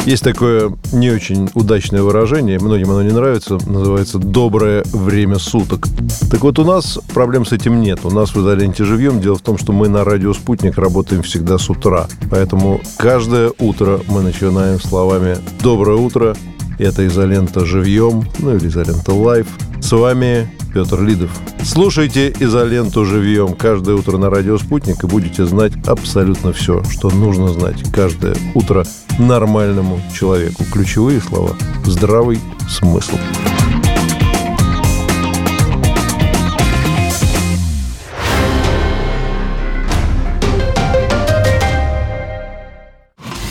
[0.04, 5.86] Есть такое не очень удачное выражение, многим оно не нравится, называется «доброе время суток».
[6.30, 8.00] Так вот, у нас проблем с этим нет.
[8.04, 9.20] У нас в изоленте живьем.
[9.20, 12.06] Дело в том, что мы на радио «Спутник» работаем всегда с утра.
[12.30, 16.36] Поэтому каждое утро мы начинаем словами «Доброе утро»,
[16.78, 19.46] это изолента живьем, ну или изолента live.
[19.80, 21.30] С вами Петр Лидов.
[21.62, 27.48] Слушайте изоленту живьем каждое утро на радио «Спутник» и будете знать абсолютно все, что нужно
[27.48, 28.84] знать каждое утро
[29.18, 30.64] нормальному человеку.
[30.72, 33.16] Ключевые слова– здравый смысл.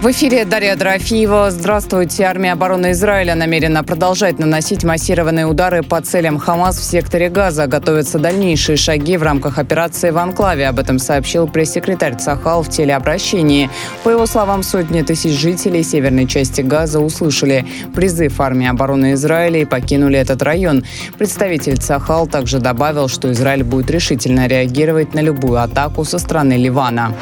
[0.00, 1.50] В эфире Дарья Дорофеева.
[1.50, 2.22] Здравствуйте.
[2.22, 7.66] Армия обороны Израиля намерена продолжать наносить массированные удары по целям Хамас в секторе Газа.
[7.66, 10.68] Готовятся дальнейшие шаги в рамках операции в Анклаве.
[10.68, 13.70] Об этом сообщил пресс-секретарь Цахал в телеобращении.
[14.04, 19.64] По его словам, сотни тысяч жителей северной части Газа услышали призыв армии обороны Израиля и
[19.64, 20.84] покинули этот район.
[21.18, 27.16] Представитель Цахал также добавил, что Израиль будет решительно реагировать на любую атаку со стороны Ливана.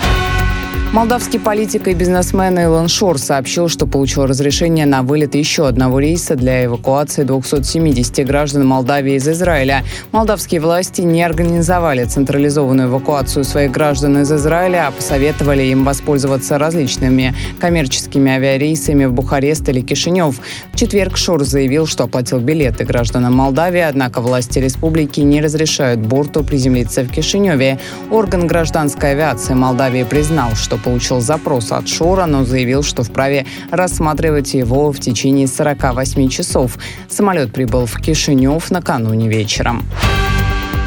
[0.92, 6.36] Молдавский политик и бизнесмен Илон Шор сообщил, что получил разрешение на вылет еще одного рейса
[6.36, 9.84] для эвакуации 270 граждан Молдавии из Израиля.
[10.12, 17.34] Молдавские власти не организовали централизованную эвакуацию своих граждан из Израиля, а посоветовали им воспользоваться различными
[17.60, 20.40] коммерческими авиарейсами в Бухарест или Кишинев.
[20.72, 26.42] В четверг Шор заявил, что оплатил билеты гражданам Молдавии, однако власти республики не разрешают борту
[26.42, 27.78] приземлиться в Кишиневе.
[28.10, 33.46] Орган гражданской авиации Молдавии признал, что что получил запрос от Шора, но заявил, что вправе
[33.70, 36.78] рассматривать его в течение 48 часов.
[37.08, 39.84] Самолет прибыл в Кишинев накануне вечером.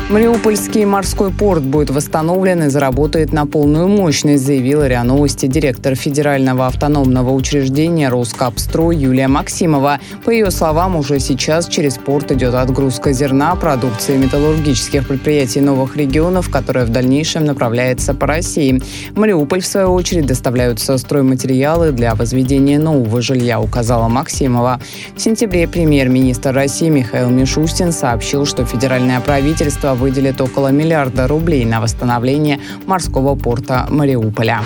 [0.10, 6.66] Мариупольский морской порт будет восстановлен и заработает на полную мощность, заявила РИА Новости директор Федерального
[6.66, 10.00] автономного учреждения «Роскапстрой» Юлия Максимова.
[10.26, 16.50] По ее словам, уже сейчас через порт идет отгрузка зерна, продукции металлургических предприятий новых регионов,
[16.50, 18.82] которая в дальнейшем направляется по России.
[19.16, 24.82] Мариуполь, в свою очередь, доставляются стройматериалы для возведения нового жилья, указала Максимова.
[25.16, 31.82] В сентябре премьер-министр России Михаил Мишустин сообщил, что федеральное правительство выделит около миллиарда рублей на
[31.82, 34.62] восстановление морского порта Мариуполя.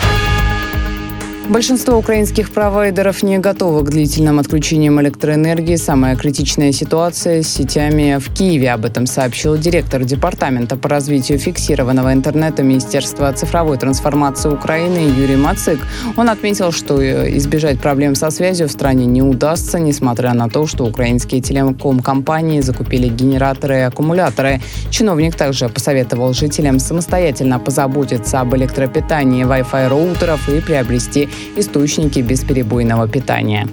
[1.49, 5.75] Большинство украинских провайдеров не готовы к длительным отключениям электроэнергии.
[5.75, 8.71] Самая критичная ситуация с сетями в Киеве.
[8.71, 15.79] Об этом сообщил директор Департамента по развитию фиксированного интернета Министерства цифровой трансформации Украины Юрий Мацик.
[16.15, 20.65] Он отметил, что э, избежать проблем со связью в стране не удастся, несмотря на то,
[20.65, 24.61] что украинские телеком-компании закупили генераторы и аккумуляторы.
[24.89, 33.67] Чиновник также посоветовал жителям самостоятельно позаботиться об электропитании Wi-Fi роутеров и приобрести источники бесперебойного питания.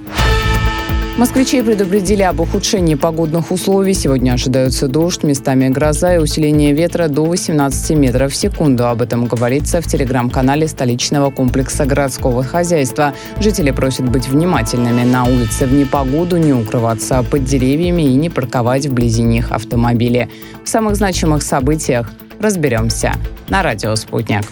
[1.20, 3.92] Москвичей предупредили об ухудшении погодных условий.
[3.92, 8.86] Сегодня ожидаются дождь, местами гроза и усиление ветра до 18 метров в секунду.
[8.86, 13.12] Об этом говорится в телеграм-канале столичного комплекса городского хозяйства.
[13.38, 18.86] Жители просят быть внимательными на улице в непогоду, не укрываться под деревьями и не парковать
[18.86, 20.30] вблизи них автомобили.
[20.64, 23.12] В самых значимых событиях разберемся
[23.50, 24.44] на радио «Спутник».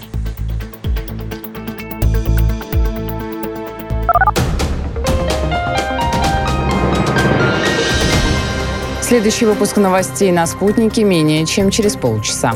[9.08, 12.54] Следующий выпуск новостей на «Спутнике» менее чем через полчаса.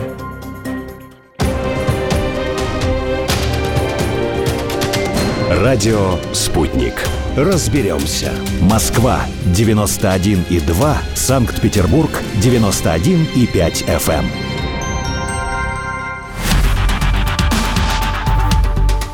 [5.48, 6.92] Радио «Спутник».
[7.38, 8.32] Разберемся.
[8.60, 10.96] Москва, 91,2.
[11.14, 12.10] Санкт-Петербург,
[12.42, 14.26] 91,5 FM.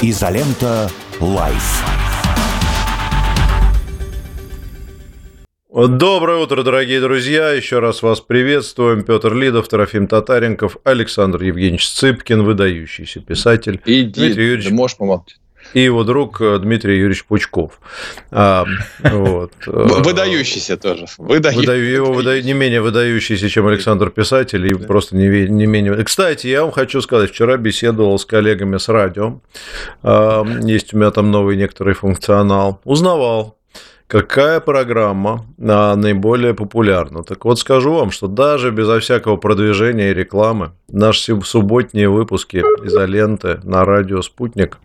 [0.02, 1.97] Изолента «Live».
[5.86, 7.52] Доброе утро, дорогие друзья.
[7.52, 9.04] Еще раз вас приветствуем.
[9.04, 13.80] Петр Лидов, Трофим Татаренков, Александр Евгеньевич Цыпкин, выдающийся писатель.
[13.84, 14.68] Иди, Дмитрий Юрьевич...
[14.70, 15.38] ты можешь помолчать?
[15.74, 17.80] и его друг Дмитрий Юрьевич Пучков.
[18.32, 18.64] А,
[19.04, 19.52] вот.
[19.66, 21.06] Выдающийся тоже.
[21.16, 22.42] Выдаю, его выда...
[22.42, 26.02] не менее выдающийся, чем Александр Писатель, и просто не, не менее...
[26.02, 29.40] Кстати, я вам хочу сказать, вчера беседовал с коллегами с радио,
[30.02, 33.57] есть у меня там новый некоторый функционал, узнавал,
[34.08, 37.22] какая программа наиболее популярна.
[37.22, 43.60] Так вот скажу вам, что даже безо всякого продвижения и рекламы наши субботние выпуски изоленты
[43.62, 44.78] на радио «Спутник»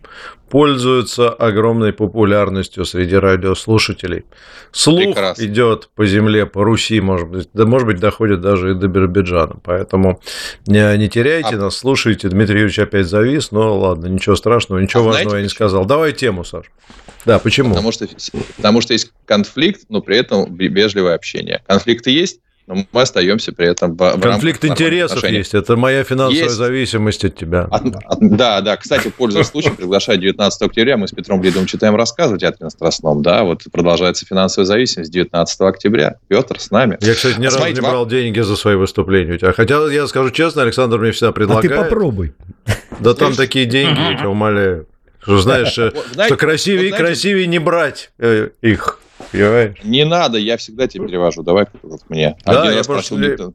[0.48, 4.24] пользуются огромной популярностью среди радиослушателей.
[4.70, 5.42] Слух Прекрасно.
[5.42, 9.56] идет по земле, по Руси, может быть, да, может быть, доходит даже и до Биробиджана.
[9.64, 10.20] Поэтому
[10.66, 11.58] не, не теряйте а...
[11.58, 12.28] нас, слушайте.
[12.28, 15.86] Дмитрий Юрьевич опять завис, но ладно, ничего страшного, ничего а важного знаете, я не сказал.
[15.86, 16.66] Давай тему, Саш.
[17.24, 17.70] Да, почему?
[17.70, 18.06] Потому что,
[18.56, 21.62] потому что есть конфликт, но при этом вежливое общение.
[21.66, 25.38] Конфликты есть, но мы остаемся при этом в, Конфликт интересов отношений.
[25.38, 26.54] есть, это моя финансовая есть.
[26.54, 27.68] зависимость от тебя.
[27.70, 31.94] От, от, да, да, кстати, пользуясь случаем, приглашаю 19 октября, мы с Петром Блидовым читаем
[31.94, 36.16] рассказы в Театре на Страстном, да, вот продолжается финансовая зависимость 19 октября.
[36.28, 36.96] Петр с нами.
[37.00, 37.90] Я, кстати, ни а разу не вам...
[37.90, 41.70] брал деньги за свои выступления у тебя, хотя, я скажу честно, Александр мне всегда предлагает.
[41.70, 42.34] А ты попробуй.
[43.00, 44.86] Да там такие деньги, я тебя умоляю.
[45.20, 49.00] Что знаешь, что красивее и красивее не брать э, их.
[49.34, 49.76] Понимаешь?
[49.82, 51.42] Не надо, я всегда тебе перевожу.
[51.42, 52.36] Давай вот мне.
[52.44, 53.16] Да, Один я раз просто...
[53.16, 53.54] Просил,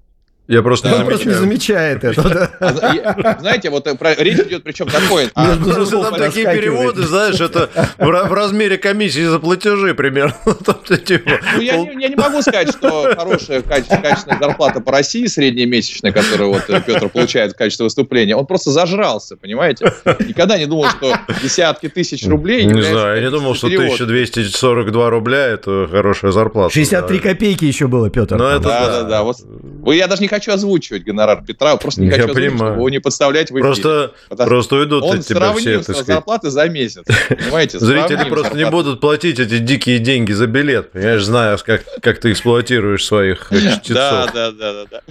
[0.50, 2.50] я просто, Он просто не замечает это.
[2.60, 5.30] А, знаете, вот э, речь идет причем такое.
[5.36, 10.36] А, там такие переводы, знаешь, это в размере комиссии за платежи примерно.
[11.06, 16.54] Типа, ну, я не могу сказать, что хорошая качественная зарплата по России, средняя месячная, которую
[16.54, 19.94] вот э, Петр получает в качестве выступления, он просто зажрался, понимаете?
[20.28, 22.66] Никогда не думал, что десятки тысяч рублей...
[22.66, 26.74] Не знаю, я не думал, что 1242 рубля– это хорошая зарплата.
[26.74, 28.36] 63 копейки еще было, Петр.
[28.36, 29.94] Ну, это да, да, да.
[29.94, 32.48] Я даже не хочу озвучивать гонорар Петра, просто не я хочу понимаю.
[32.54, 33.64] озвучивать, его не подставлять в эфире.
[33.64, 37.80] Просто, просто уйдут он от тебя все, так зарплаты за месяц, понимаете?
[37.80, 42.32] Зрители просто не будут платить эти дикие деньги за билет, понимаешь, зная, как, как ты
[42.32, 43.94] эксплуатируешь своих чтецов.
[43.94, 45.02] Да, да, да, да.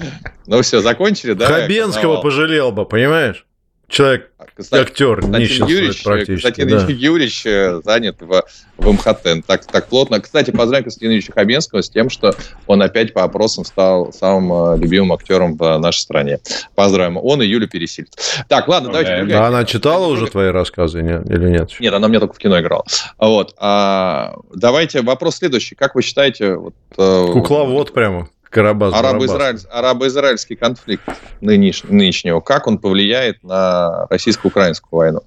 [0.46, 1.46] Ну все, закончили, да?
[1.46, 3.44] Хабенского пожалел бы, понимаешь?
[3.88, 6.42] Человек, Кстати, актер, Константин Юрьевич, практически.
[6.42, 6.86] Константин да.
[6.92, 8.44] Юрьевич э, занят в,
[8.76, 9.46] в МХТ.
[9.46, 10.20] Так, так плотно.
[10.20, 12.34] Кстати, поздравляю Константина Юрьевича Хабенского с тем, что
[12.66, 16.38] он опять по опросам стал самым э, любимым актером в нашей стране.
[16.74, 17.16] Поздравим.
[17.16, 18.10] Он и Юля Пересильд.
[18.46, 19.34] Так, ладно, давайте.
[19.34, 21.70] А она читала уже твои рассказы нет, или нет?
[21.80, 22.84] Нет, она мне только в кино играла.
[23.16, 23.54] Вот.
[23.58, 25.74] А, давайте вопрос следующий.
[25.74, 26.56] Как вы считаете...
[26.56, 28.28] Вот, э, Кукловод прямо.
[28.50, 31.02] Карабас, Арабо-израиль, арабо-израильский конфликт
[31.40, 35.20] нынеш, нынешнего, как он повлияет на российско-украинскую войну?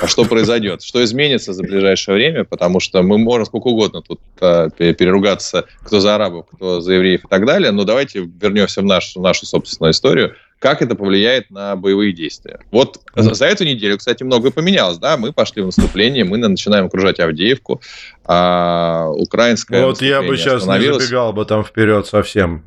[0.00, 0.82] А что произойдет?
[0.82, 2.44] Что изменится за ближайшее время?
[2.44, 7.24] Потому что мы можем сколько угодно тут э, переругаться, кто за арабов, кто за евреев
[7.24, 11.74] и так далее, но давайте вернемся в нашу, нашу собственную историю как это повлияет на
[11.74, 12.60] боевые действия.
[12.70, 14.96] Вот за, за эту неделю, кстати, многое поменялось.
[14.96, 15.16] Да?
[15.16, 17.82] Мы пошли в наступление, мы начинаем окружать Авдеевку,
[18.24, 22.62] а украинская Вот я бы сейчас не забегал бы там вперед совсем.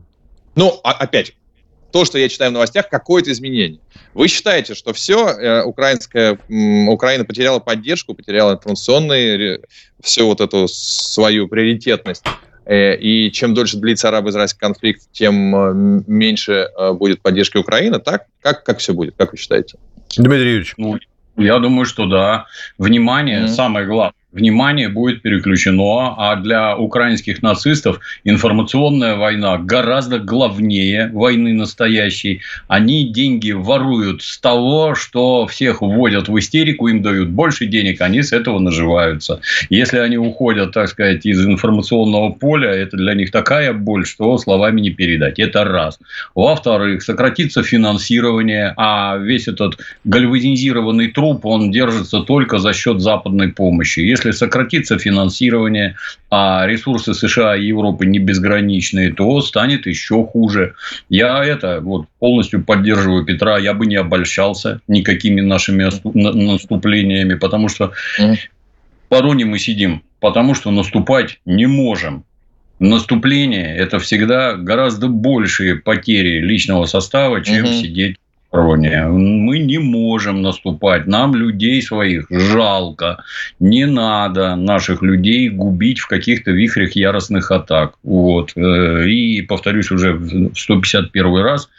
[0.56, 1.36] Ну, а, опять,
[1.94, 3.80] то, что я читаю в новостях, какое-то изменение.
[4.14, 6.38] Вы считаете, что все, э, украинская,
[6.90, 9.62] Украина потеряла поддержку, потеряла информационные,
[10.02, 16.70] всю вот эту свою приоритетность Э, и чем дольше длится арабо-израильский конфликт, тем э, меньше
[16.78, 18.00] э, будет поддержки Украины.
[18.00, 18.26] Так?
[18.42, 19.16] Как, как все будет?
[19.18, 19.78] Как вы считаете?
[20.18, 20.74] Дмитрий Юрьевич.
[20.78, 20.98] Ну,
[21.38, 22.46] я думаю, что да.
[22.78, 23.50] Внимание, mm-hmm.
[23.50, 32.42] самое главное внимание будет переключено, а для украинских нацистов информационная война гораздо главнее войны настоящей.
[32.68, 38.22] Они деньги воруют с того, что всех вводят в истерику, им дают больше денег, они
[38.22, 39.40] с этого наживаются.
[39.70, 44.82] Если они уходят, так сказать, из информационного поля, это для них такая боль, что словами
[44.82, 45.40] не передать.
[45.40, 45.98] Это раз.
[46.36, 54.02] Во-вторых, сократится финансирование, а весь этот гальванизированный труп, он держится только за счет западной помощи.
[54.02, 55.96] Если если сократится финансирование,
[56.30, 60.76] а ресурсы США и Европы не безграничные, то станет еще хуже.
[61.10, 63.58] Я это вот полностью поддерживаю Петра.
[63.58, 70.72] Я бы не обольщался никакими нашими наступлениями, потому что в обороне мы сидим, потому что
[70.72, 72.26] наступать не можем
[72.80, 77.74] наступление это всегда гораздо большие потери личного состава, чем угу.
[77.74, 78.18] сидеть
[78.56, 79.08] стороне.
[79.08, 81.08] Мы не можем наступать.
[81.08, 83.24] Нам людей своих жалко.
[83.60, 87.94] Не надо наших людей губить в каких-то вихрях яростных атак.
[88.04, 88.52] Вот.
[88.56, 91.70] Э, и повторюсь уже в 151 раз.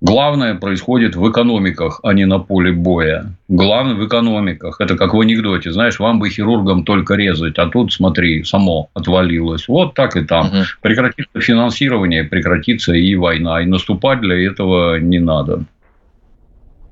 [0.00, 3.26] Главное происходит в экономиках, а не на поле боя.
[3.48, 4.80] Главное в экономиках.
[4.80, 5.70] Это как в анекдоте.
[5.70, 9.68] Знаешь, вам бы хирургам только резать, а тут, смотри, само отвалилось.
[9.68, 10.46] Вот так и там.
[10.46, 10.56] Угу.
[10.80, 13.62] Прекратится финансирование, прекратится и война.
[13.62, 15.66] И наступать для этого не надо.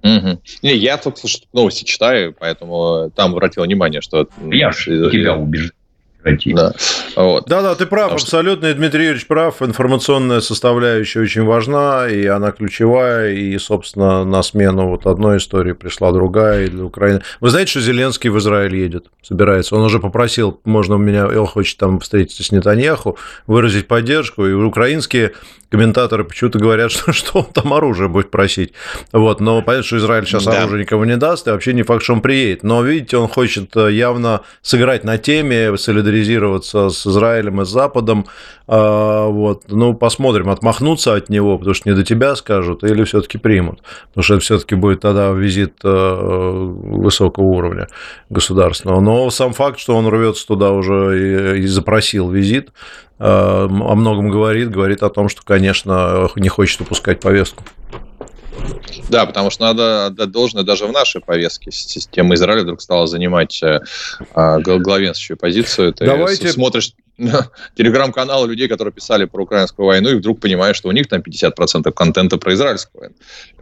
[0.02, 0.42] Угу.
[0.62, 1.20] Не, я только
[1.52, 4.28] новости читаю, поэтому там обратил внимание, что...
[4.50, 5.72] Я же тебя убеждаю
[6.22, 6.54] прекратить.
[6.54, 6.72] Да.
[7.16, 7.46] Вот.
[7.46, 8.78] да, да, ты прав, Потому абсолютно, что...
[8.78, 9.62] Дмитрий Юрьевич прав.
[9.62, 16.12] Информационная составляющая очень важна, и она ключевая, и, собственно, на смену вот одной истории пришла
[16.12, 17.22] другая, и для Украины.
[17.40, 19.76] Вы знаете, что Зеленский в Израиль едет, собирается?
[19.76, 24.52] Он уже попросил, можно у меня, он хочет там встретиться с Нетаньяху, выразить поддержку, и
[24.52, 25.32] украинские
[25.70, 28.72] комментаторы почему-то говорят, что, что он там оружие будет просить.
[29.12, 30.58] Вот, но понятно, что Израиль сейчас да.
[30.58, 32.62] оружие никому не даст, и вообще не факт, что он приедет.
[32.62, 35.76] Но, видите, он хочет э, явно сыграть на теме,
[36.10, 38.26] солидаризироваться с Израилем и Западом.
[38.66, 43.38] А, вот, ну, посмотрим, отмахнуться от него, потому что не до тебя скажут, или все-таки
[43.38, 43.82] примут.
[44.08, 47.88] Потому что это все-таки будет тогда визит э, высокого уровня
[48.28, 49.00] государственного.
[49.00, 52.70] Но сам факт, что он рвется туда уже и запросил визит,
[53.20, 57.62] Э, о многом говорит, говорит о том, что, конечно, не хочет упускать повестку.
[59.08, 61.70] Да, потому что надо отдать должное даже в нашей повестке.
[61.70, 63.80] Система Израиля вдруг стала занимать э,
[64.34, 65.92] а, главенствующую позицию.
[65.92, 66.48] Ты Давайте...
[66.52, 66.92] смотришь
[67.76, 71.90] телеграм-каналы людей, которые писали про украинскую войну, и вдруг понимаешь, что у них там 50%
[71.92, 73.14] контента про израильскую войну.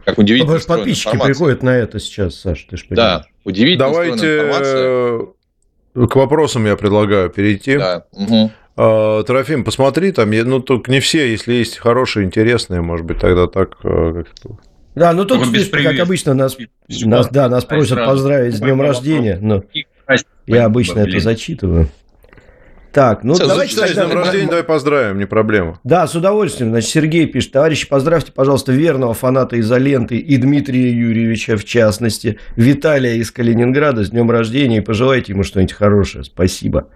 [0.05, 0.59] Как удивительно.
[0.59, 1.33] Потому подписчики информация.
[1.33, 5.29] приходят на это сейчас, Саш, ты же Да, удивительно Давайте
[5.95, 7.77] к вопросам я предлагаю перейти.
[7.77, 8.05] Да.
[8.11, 8.51] Угу.
[9.25, 13.75] Трофим, посмотри, там, ну, только не все, если есть хорошие, интересные, может быть, тогда так
[13.83, 14.23] э,
[14.99, 16.57] Да, ну тут, здесь, как обычно, нас,
[16.89, 19.63] нас, да, нас просят поздравить с днем рождения, но
[20.45, 21.87] я обычно это зачитываю.
[22.91, 24.03] Так, ну Все, давайте тогда...
[24.03, 25.79] С днем рождения давай поздравим, не проблема.
[25.83, 26.71] Да, с удовольствием.
[26.71, 33.13] Значит, Сергей пишет, товарищи, поздравьте, пожалуйста, верного фаната изоленты и Дмитрия Юрьевича, в частности, Виталия
[33.13, 36.23] из Калининграда с днем рождения и пожелайте ему что-нибудь хорошее.
[36.23, 36.89] Спасибо,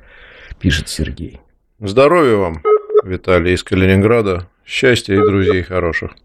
[0.60, 1.40] пишет Сергей.
[1.80, 2.64] Здоровья вам,
[3.06, 4.50] Виталий из Калининграда.
[4.66, 6.16] Счастья и друзей хороших.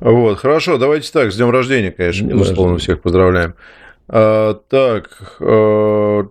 [0.00, 3.54] Вот, хорошо, давайте так, с днем рождения, конечно, безусловно, всех поздравляем.
[4.08, 5.38] А, так.
[5.40, 6.22] А...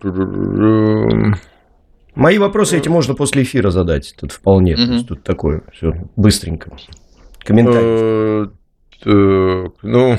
[2.14, 4.14] Мои вопросы эти можно после эфира задать.
[4.18, 4.74] Тут вполне.
[4.74, 5.04] Угу.
[5.08, 6.70] Тут такое все быстренько.
[7.40, 8.50] Комментарий.
[9.02, 10.16] Так, ну,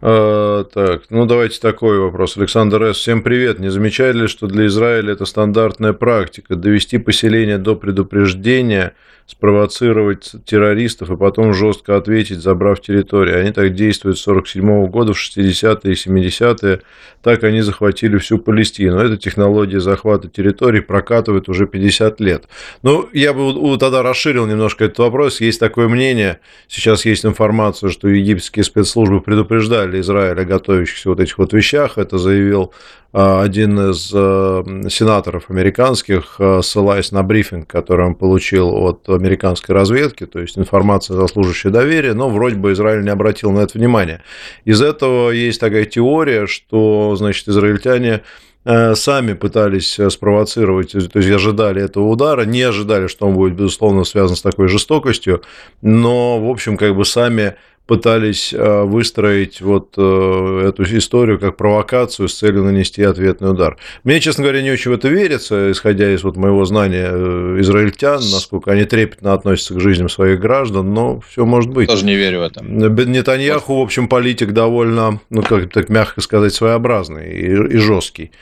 [0.00, 2.36] а, так, ну давайте такой вопрос.
[2.36, 2.98] Александр С.
[2.98, 3.58] Всем привет.
[3.58, 8.92] Не замечали ли, что для Израиля это стандартная практика довести поселение до предупреждения
[9.28, 13.40] спровоцировать террористов и потом жестко ответить, забрав территорию.
[13.40, 16.80] Они так действуют с 1947 года, в 60-е и 70-е.
[17.22, 18.98] Так они захватили всю Палестину.
[18.98, 22.48] Эта технология захвата территорий прокатывает уже 50 лет.
[22.82, 25.42] Ну, я бы тогда расширил немножко этот вопрос.
[25.42, 31.36] Есть такое мнение, сейчас есть информация, что египетские спецслужбы предупреждали Израиль о готовящихся вот этих
[31.36, 31.98] вот вещах.
[31.98, 32.72] Это заявил
[33.10, 39.74] а, один из э, сенаторов американских, э, ссылаясь на брифинг, который он получил от американской
[39.74, 44.22] разведки, то есть информация, заслуживающая доверия, но вроде бы Израиль не обратил на это внимания.
[44.64, 48.22] Из этого есть такая теория, что, значит, израильтяне
[48.64, 54.04] э, сами пытались спровоцировать, то есть ожидали этого удара, не ожидали, что он будет, безусловно,
[54.04, 55.42] связан с такой жестокостью,
[55.82, 57.56] но, в общем, как бы сами
[57.88, 63.78] пытались э, выстроить вот э, эту историю как провокацию с целью нанести ответный удар.
[64.04, 68.20] Мне, честно говоря, не очень в это верится, исходя из вот моего знания э, израильтян,
[68.30, 71.88] насколько они трепетно относятся к жизням своих граждан, но все может быть.
[71.88, 72.62] Тоже не верю в это.
[72.62, 78.32] Нетаньяху, в общем, политик довольно, ну, как так мягко сказать, своеобразный и, и жесткий.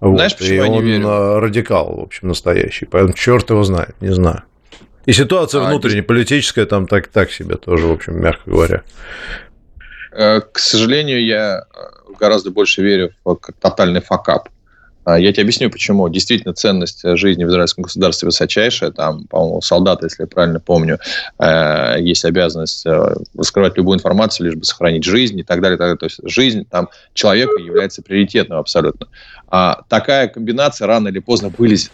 [0.00, 0.38] Знаешь, вот.
[0.40, 1.38] почему и я не верю?
[1.38, 2.86] радикал, в общем, настоящий.
[2.86, 4.42] Поэтому черт его знает, не знаю.
[5.06, 8.82] И ситуация а, внутренняя, политическая там так, так себе тоже, в общем, мягко говоря.
[10.12, 14.48] Э, к сожалению, я э, гораздо больше верю в тотальный факап.
[15.04, 16.08] А, я тебе объясню, почему.
[16.08, 18.90] Действительно, ценность жизни в израильском государстве высочайшая.
[18.90, 20.98] Там, по-моему, солдаты, если я правильно помню,
[21.38, 22.84] э, есть обязанность
[23.36, 25.76] раскрывать любую информацию, лишь бы сохранить жизнь и так далее.
[25.76, 25.98] И так далее.
[25.98, 29.06] То есть жизнь там человека является приоритетным абсолютно.
[29.46, 31.92] А такая комбинация рано или поздно вылезет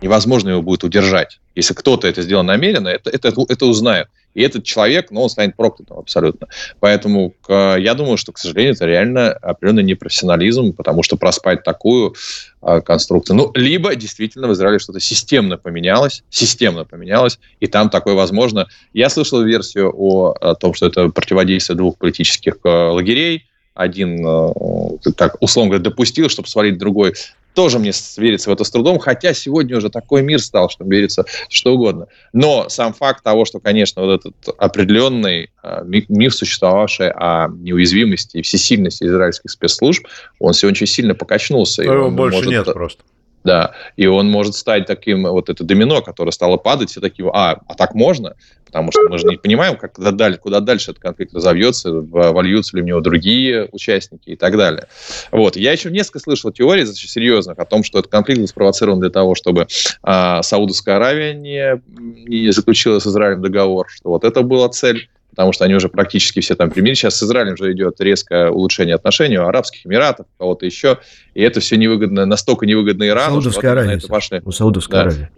[0.00, 1.40] невозможно его будет удержать.
[1.54, 4.08] Если кто-то это сделал намеренно, это, это, это узнает.
[4.34, 6.48] И этот человек, ну, он станет проклятым абсолютно.
[6.78, 12.14] Поэтому я думаю, что, к сожалению, это реально определенный непрофессионализм, потому что проспать такую
[12.60, 13.36] а, конструкцию.
[13.36, 18.68] Ну, либо действительно в Израиле что-то системно поменялось, системно поменялось, и там такое возможно.
[18.92, 25.12] Я слышал версию о, о том, что это противодействие двух политических а, лагерей, один, э,
[25.16, 27.14] так условно говоря, допустил, чтобы свалить другой
[27.56, 31.24] тоже мне верится в это с трудом, хотя сегодня уже такой мир стал, что верится
[31.48, 32.06] что угодно.
[32.34, 38.42] Но сам факт того, что, конечно, вот этот определенный а, миф, существовавший о неуязвимости и
[38.42, 40.06] всесильности израильских спецслужб,
[40.38, 41.82] он сегодня очень сильно покачнулся.
[41.82, 42.50] Но его больше может...
[42.50, 43.02] нет просто.
[43.46, 47.60] Да, и он может стать таким, вот это домино, которое стало падать, все такие, а,
[47.68, 48.34] а так можно?
[48.64, 52.76] Потому что мы же не понимаем, как, куда, дальше, куда дальше этот конфликт разовьется, вольются
[52.76, 54.88] ли в него другие участники и так далее.
[55.30, 55.54] Вот.
[55.54, 59.10] Я еще несколько слышал теорий очень серьезных о том, что этот конфликт был спровоцирован для
[59.10, 59.68] того, чтобы
[60.02, 61.80] а, Саудовская Аравия не,
[62.28, 66.40] не заключила с Израилем договор, что вот это была цель потому что они уже практически
[66.40, 66.98] все там примирились.
[66.98, 70.98] Сейчас с Израилем же идет резкое улучшение отношений у Арабских Эмиратов, кого-то еще,
[71.34, 74.00] и это все невыгодно, настолько невыгодно Ирану, Саудовская Аравия.
[74.08, 74.40] Пошли.
[74.44, 75.02] У Саудовской да.
[75.02, 75.28] Аравии.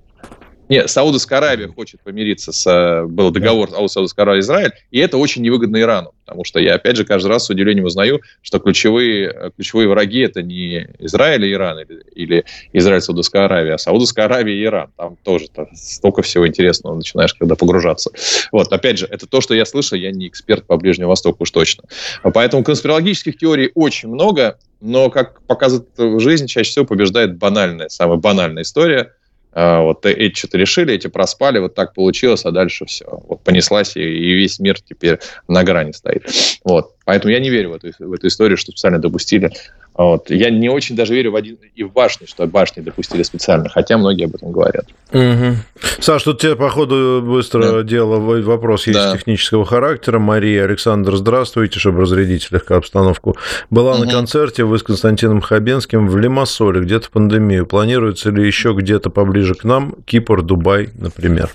[0.68, 2.66] Нет, Саудовская Аравия хочет помириться с...
[2.66, 3.88] Э, был договор да.
[3.88, 7.46] Саудовской Аравии Израиль, и это очень невыгодно Ирану, потому что я, опять же, каждый раз
[7.46, 12.44] с удивлением узнаю, что ключевые, э, ключевые враги это не Израиль и Иран, или, или
[12.74, 14.90] Израиль, Саудовская Аравия, а Саудовская Аравия и Иран.
[14.96, 18.10] Там тоже -то столько всего интересного начинаешь, когда погружаться.
[18.52, 21.50] Вот, опять же, это то, что я слышал, я не эксперт по Ближнему Востоку уж
[21.50, 21.84] точно.
[22.22, 25.88] Поэтому конспирологических теорий очень много, но, как показывает
[26.20, 29.12] жизнь, чаще всего побеждает банальная, самая банальная история–
[29.53, 33.07] вот эти что-то решили, эти проспали, вот так получилось, а дальше все.
[33.09, 35.18] Вот понеслась, и, и весь мир теперь
[35.49, 36.30] на грани стоит.
[36.64, 36.92] Вот.
[37.09, 39.50] Поэтому я не верю в эту, в эту историю, что специально допустили.
[39.94, 40.28] Вот.
[40.28, 43.96] Я не очень даже верю в один и в башни, что башни допустили специально, хотя
[43.96, 44.84] многие об этом говорят.
[45.14, 45.56] Угу.
[46.00, 47.82] Саш, тут тебе, походу, быстро да.
[47.82, 49.16] дело вопрос есть да.
[49.16, 50.18] технического характера.
[50.18, 53.38] Мария, Александр, здравствуйте, чтобы разрядить слегка обстановку.
[53.70, 54.04] Была угу.
[54.04, 57.64] на концерте, вы с Константином Хабенским в Лимассоле, где-то пандемию.
[57.64, 61.48] Планируется ли еще где-то поближе к нам, Кипр, Дубай, например?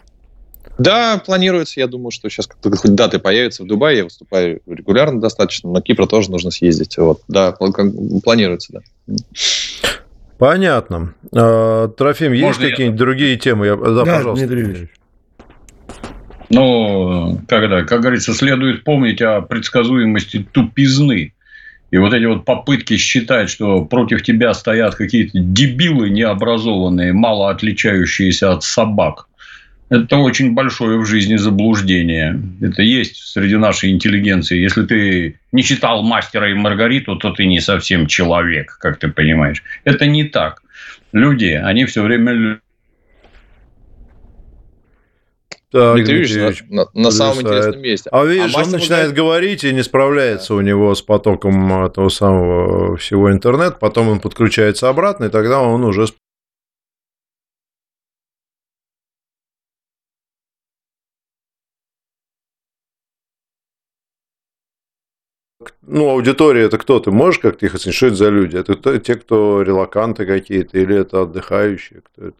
[0.77, 1.79] Да, планируется.
[1.79, 3.97] Я думаю, что сейчас как-то хоть даты появятся в Дубае.
[3.97, 5.71] Я выступаю регулярно достаточно.
[5.71, 6.97] На Кипр тоже нужно съездить.
[6.97, 7.21] Вот.
[7.27, 9.15] Да, планируется, да.
[10.39, 11.13] Понятно.
[11.31, 13.67] А, Трофим, есть какие-нибудь другие темы?
[13.67, 13.75] Я...
[13.75, 14.47] Да, да, пожалуйста.
[14.47, 14.89] Дмитрий
[16.49, 21.33] Ну, когда, как говорится, следует помнить о предсказуемости тупизны.
[21.91, 28.53] И вот эти вот попытки считать, что против тебя стоят какие-то дебилы необразованные, мало отличающиеся
[28.53, 29.27] от собак–
[29.93, 32.41] это очень большое в жизни заблуждение.
[32.61, 34.57] Это есть среди нашей интеллигенции.
[34.57, 39.63] Если ты не читал «Мастера и Маргариту», то ты не совсем человек, как ты понимаешь.
[39.83, 40.63] Это не так.
[41.11, 42.59] Люди, они все время
[45.71, 48.09] так, Дмитрий Юрьевич на, на самом интересном месте.
[48.11, 49.15] А видишь, а он начинает говорит...
[49.15, 50.55] говорить и не справляется да.
[50.55, 55.83] у него с потоком того самого всего интернета, потом он подключается обратно, и тогда он
[55.83, 56.07] уже
[65.81, 66.99] ну, аудитория это кто?
[66.99, 67.95] Ты можешь как-то их оценить?
[67.95, 68.57] Что это за люди?
[68.57, 72.01] Это те, кто релаканты какие-то, или это отдыхающие?
[72.01, 72.35] Кто это?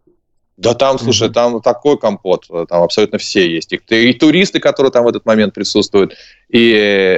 [0.56, 3.72] Да там, слушай, там такой компот, там абсолютно все есть.
[3.72, 6.14] И, и туристы, которые там в этот момент присутствуют,
[6.48, 6.72] и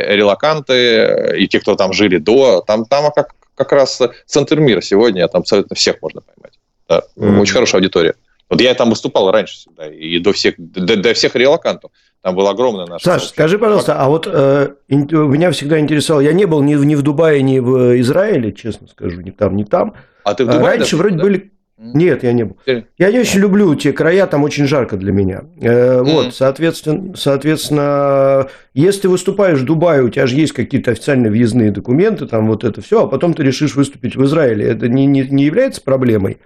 [0.09, 5.28] релаканты, и те, кто там жили до, там, там как, как раз центр мира сегодня,
[5.28, 6.59] там абсолютно всех можно поймать.
[6.88, 7.40] Да, mm-hmm.
[7.40, 8.14] Очень хорошая аудитория.
[8.48, 11.90] Вот я там выступал раньше всегда, и до всех, до, до всех релакантов.
[12.27, 13.05] Там была огромная наша...
[13.05, 17.03] Саш, скажи, пожалуйста, а вот э, меня всегда интересовало, я не был ни, ни в
[17.03, 19.95] Дубае, ни в Израиле, честно скажу, ни там, ни там.
[20.24, 20.79] А ты в Дубае?
[20.79, 21.22] Раньше вроде да?
[21.22, 21.53] были...
[21.79, 22.57] Нет, я не был.
[22.66, 25.45] Я не очень люблю те края, там очень жарко для меня.
[25.61, 26.03] Э.
[26.03, 31.70] Вот, соответственно, соответственно, если ты выступаешь в Дубае, у тебя же есть какие-то официальные въездные
[31.70, 35.22] документы, там вот это все, а потом ты решишь выступить в Израиле, это не, не,
[35.22, 36.39] не является проблемой?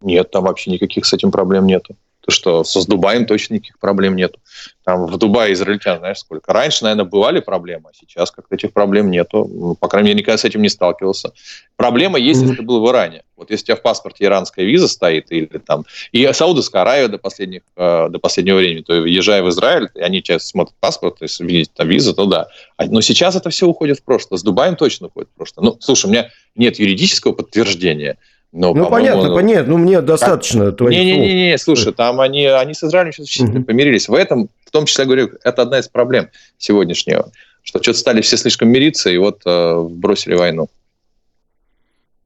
[0.00, 1.96] Нет, там вообще никаких с этим проблем нету.
[2.22, 4.38] То, что с Дубаем точно никаких проблем нету.
[4.84, 6.52] Там в Дубае израильтян, знаешь, сколько.
[6.52, 9.48] Раньше, наверное, бывали проблемы, а сейчас как-то этих проблем нету.
[9.52, 11.32] Ну, по крайней мере, никогда с этим не сталкивался.
[11.76, 13.22] Проблема есть, если ты был в Иране.
[13.36, 17.18] Вот если у тебя в паспорте иранская виза стоит, или там, и Саудовская Аравия до,
[17.18, 21.72] последних, э, до последнего времени, то езжая в Израиль, они часто смотрят паспорт, если видите
[21.74, 22.48] там виза, то да.
[22.76, 24.38] А, но сейчас это все уходит в прошлое.
[24.38, 25.64] С Дубаем точно уходит в прошлое.
[25.64, 28.16] Ну, слушай, у меня нет юридического подтверждения,
[28.52, 29.72] но, ну, понятно, ну, понятно.
[29.72, 30.76] Ну, мне достаточно как...
[30.76, 33.62] твоих Не-не-не, не, слушай, там они, они с Израилем сейчас угу.
[33.62, 34.08] помирились.
[34.08, 36.28] В этом, в том числе, я говорю, это одна из проблем
[36.58, 37.32] сегодняшнего,
[37.62, 40.68] что что-то стали все слишком мириться и вот э, бросили войну.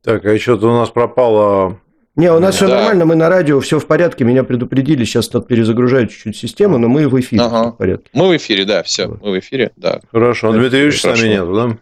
[0.03, 1.79] Так, а еще-то у нас пропало
[2.16, 2.66] не, у нас да.
[2.66, 6.79] все нормально, мы на радио, все в порядке, меня предупредили, сейчас тут перезагружают чуть-чуть систему,
[6.79, 7.72] но мы в эфире, ага.
[7.72, 8.09] в порядке.
[8.14, 10.01] Мы в эфире, да, все, мы в эфире, да.
[10.11, 11.79] Хорошо, Дмитрий Юрьевич с нами нету, да?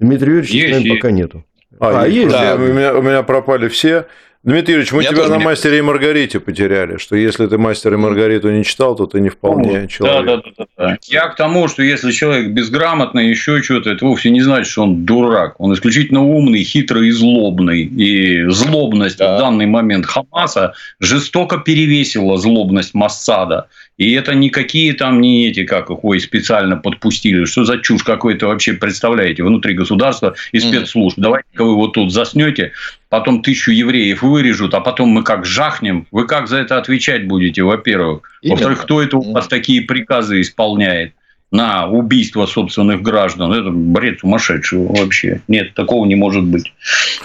[0.00, 1.44] Дмитрий Юрьевич с нами пока нету.
[1.80, 2.54] А, а есть, да.
[2.54, 4.06] у, меня, у меня пропали все.
[4.44, 5.44] Дмитрий Юрьевич, мы тебя на нет.
[5.44, 9.28] «Мастере и Маргарите» потеряли, что если ты «Мастер и Маргариту» не читал, то ты не
[9.28, 10.26] вполне ну, человек.
[10.26, 10.98] Да, да, да, да.
[11.06, 15.04] Я к тому, что если человек безграмотный, еще что-то, это вовсе не значит, что он
[15.04, 15.54] дурак.
[15.60, 17.82] Он исключительно умный, хитрый и злобный.
[17.82, 19.36] И злобность да.
[19.36, 23.68] в данный момент Хамаса жестоко перевесила злобность Массада.
[24.02, 27.44] И это никакие там не эти, как их, ой, специально подпустили.
[27.44, 29.44] Что за чушь какой-то вообще представляете?
[29.44, 31.18] Внутри государства и спецслужб.
[31.18, 32.72] Давайте-ка вы вот тут заснете,
[33.08, 36.08] потом тысячу евреев вырежут, а потом мы как жахнем.
[36.10, 38.22] Вы как за это отвечать будете, во-первых?
[38.42, 41.14] Во-вторых, кто это у вас такие приказы исполняет?
[41.52, 43.52] на убийство собственных граждан.
[43.52, 45.42] Это бред сумасшедшего вообще.
[45.48, 46.72] Нет, такого не может быть.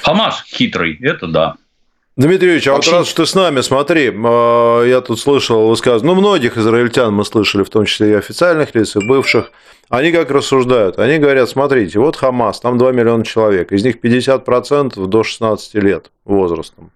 [0.02, 1.56] Хамас хитрый, это да.
[2.18, 2.92] Дмитрий Ильич, а Вообще...
[2.92, 7.24] вот раз ты с нами, смотри, а, я тут слышал высказывание, ну, многих израильтян мы
[7.24, 9.52] слышали, в том числе и официальных лиц, и бывших,
[9.90, 10.98] они как рассуждают?
[10.98, 16.10] Они говорят, смотрите, вот Хамас, там 2 миллиона человек, из них 50% до 16 лет
[16.26, 16.90] возрастом.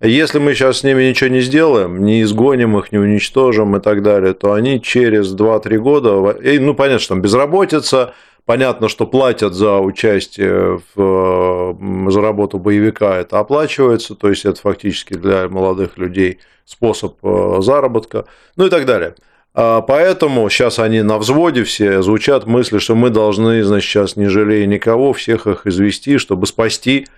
[0.00, 4.02] Если мы сейчас с ними ничего не сделаем, не изгоним их, не уничтожим и так
[4.02, 8.14] далее, то они через 2-3 года, ну, понятно, что там безработица,
[8.44, 15.14] Понятно, что платят за участие в, за работу боевика, это оплачивается, то есть это фактически
[15.14, 18.26] для молодых людей способ э, заработка,
[18.56, 19.14] ну и так далее.
[19.52, 24.28] А поэтому сейчас они на взводе все звучат мысли, что мы должны, значит, сейчас не
[24.28, 27.08] жалея никого, всех их извести, чтобы спасти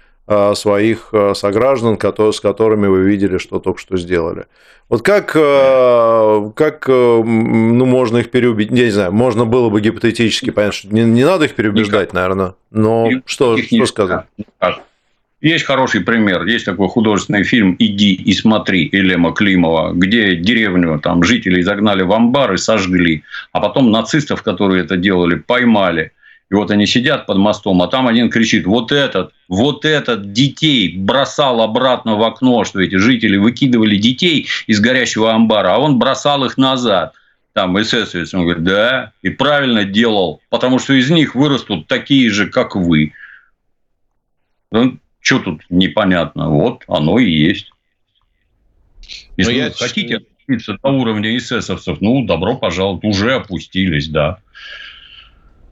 [0.54, 4.46] своих а, сограждан, с которыми вы видели, что только что сделали.
[4.88, 8.78] Вот как, а, как ну, можно их переубедить?
[8.78, 12.14] Я не знаю, можно было бы гипотетически понять, что не, не надо их переубеждать, Никак.
[12.14, 13.22] наверное, но Никак.
[13.26, 14.26] что, что сказать?
[15.40, 16.46] Есть хороший пример.
[16.46, 22.12] Есть такой художественный фильм «Иди и смотри» Елема Климова, где деревню там жителей загнали в
[22.12, 23.24] амбар и сожгли.
[23.50, 26.12] А потом нацистов, которые это делали, поймали–
[26.52, 30.94] и вот они сидят под мостом, а там один кричит, вот этот, вот этот детей
[30.98, 36.44] бросал обратно в окно, что эти жители выкидывали детей из горящего амбара, а он бросал
[36.44, 37.14] их назад.
[37.54, 42.50] Там эсэсовец, он говорит, да, и правильно делал, потому что из них вырастут такие же,
[42.50, 43.14] как вы.
[44.70, 46.50] Ну, что тут непонятно?
[46.50, 47.72] Вот оно и есть.
[49.38, 49.70] Если я...
[49.70, 54.40] хотите опуститься до уровня эсэсовцев, ну, добро пожаловать, уже опустились, да.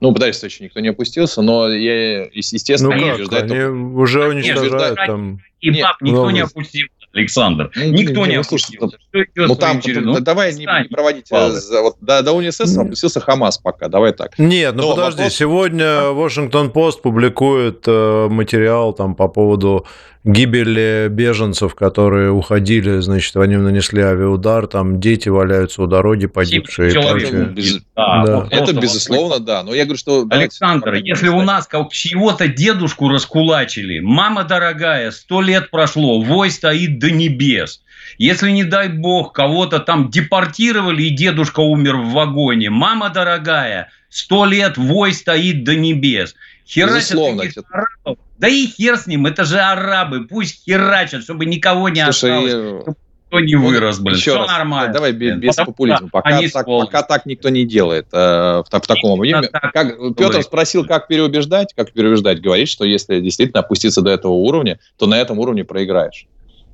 [0.01, 3.21] Ну, подальше еще никто не опустился, но я, естественно, ну, как?
[3.23, 3.73] Ждать, они только...
[3.73, 5.41] уже уничтожают там...
[5.61, 6.91] И баб никто не опустился.
[7.13, 7.71] Александр.
[7.75, 8.97] Ну, Никто не, не опустился.
[9.35, 10.03] Ну, там, через...
[10.03, 11.27] ну, давай не, не проводить.
[11.33, 11.51] Э,
[11.83, 13.89] вот, до, до УНСС опустился Хамас пока.
[13.89, 14.39] Давай так.
[14.39, 15.23] Нет, ну Но подожди.
[15.23, 15.35] Вопрос...
[15.35, 19.87] Сегодня Вашингтон Пост публикует э, материал там по поводу
[20.25, 26.93] гибели беженцев, которые уходили, значит, они нанесли авиаудар, там дети валяются у дороги, погибшие.
[26.93, 27.81] Человек, без...
[27.97, 28.49] да, да.
[28.51, 29.63] Это безусловно, да.
[29.63, 30.27] Но я говорю, что...
[30.31, 36.99] Александр, если у нас как чего-то дедушку раскулачили, мама дорогая, сто лет прошло, вой стоит
[36.99, 37.83] до небес.
[38.19, 44.45] Если, не дай бог, кого-то там депортировали, и дедушка умер в вагоне, мама дорогая, сто
[44.45, 46.35] лет вой стоит до небес.
[46.71, 51.89] Херачат таких арабов, да и хер с ним, это же арабы, пусть херачат, чтобы никого
[51.89, 52.83] не Слушай, осталось.
[52.83, 54.17] Чтобы никто не вырос, блин.
[54.17, 54.93] Еще Все раз, нормально.
[54.93, 56.09] Давай без, без популизма.
[56.09, 59.49] Пока так, пока так никто не делает э, в, в таком объеме.
[59.49, 61.75] Как, Петр спросил, как переубеждать.
[61.75, 62.41] Как переубеждать?
[62.41, 66.27] Говорит, что если действительно опуститься до этого уровня, то на этом уровне проиграешь.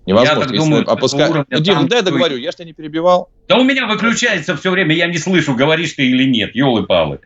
[0.04, 0.40] Невозможно.
[0.40, 1.32] Я так думаю, опускать.
[1.48, 3.30] Ну, Дим, дай я договорю, я же тебя не перебивал.
[3.48, 7.20] Да у меня выключается все время, я не слышу, говоришь ты или нет, елы-палы.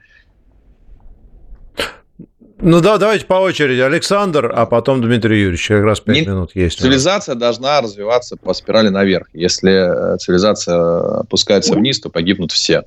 [2.63, 3.81] Ну да, давайте по очереди.
[3.81, 5.69] Александр, а потом Дмитрий Юрьевич.
[5.69, 6.79] Как раз пять минут есть.
[6.79, 9.29] Цивилизация должна развиваться по спирали наверх.
[9.33, 12.85] Если э, цивилизация опускается вниз, то погибнут все.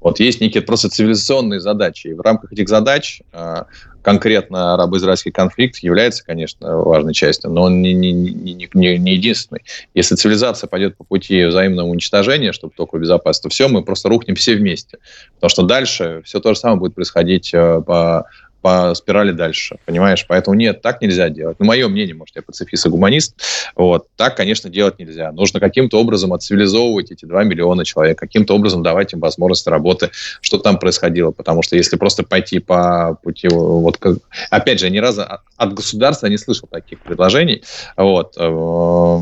[0.00, 2.08] Вот есть некие просто цивилизационные задачи.
[2.08, 3.64] И в рамках этих задач э,
[4.02, 9.62] конкретно арабо-израильский конфликт является, конечно, важной частью, но он не, не, не, не, не единственный.
[9.94, 14.36] Если цивилизация пойдет по пути взаимного уничтожения, чтобы только безопасность, то все, мы просто рухнем
[14.36, 14.98] все вместе.
[15.34, 18.26] Потому что дальше все то же самое будет происходить э, по
[18.66, 20.26] по спирали дальше, понимаешь?
[20.26, 21.56] Поэтому нет, так нельзя делать.
[21.60, 23.40] Ну, мое мнение, может, я пацифист и гуманист,
[23.76, 25.30] вот, так, конечно, делать нельзя.
[25.30, 30.10] Нужно каким-то образом отцивилизовывать эти 2 миллиона человек, каким-то образом давать им возможность работы,
[30.40, 34.16] что там происходило, потому что если просто пойти по пути, вот, как,
[34.50, 35.22] опять же, ни разу
[35.56, 37.62] от государства не слышал таких предложений,
[37.96, 39.20] вот, э,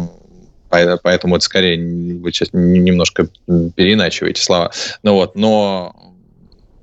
[0.71, 1.77] поэтому это скорее
[2.19, 4.71] вы сейчас немножко переиначиваете слова.
[5.03, 6.14] Ну вот, но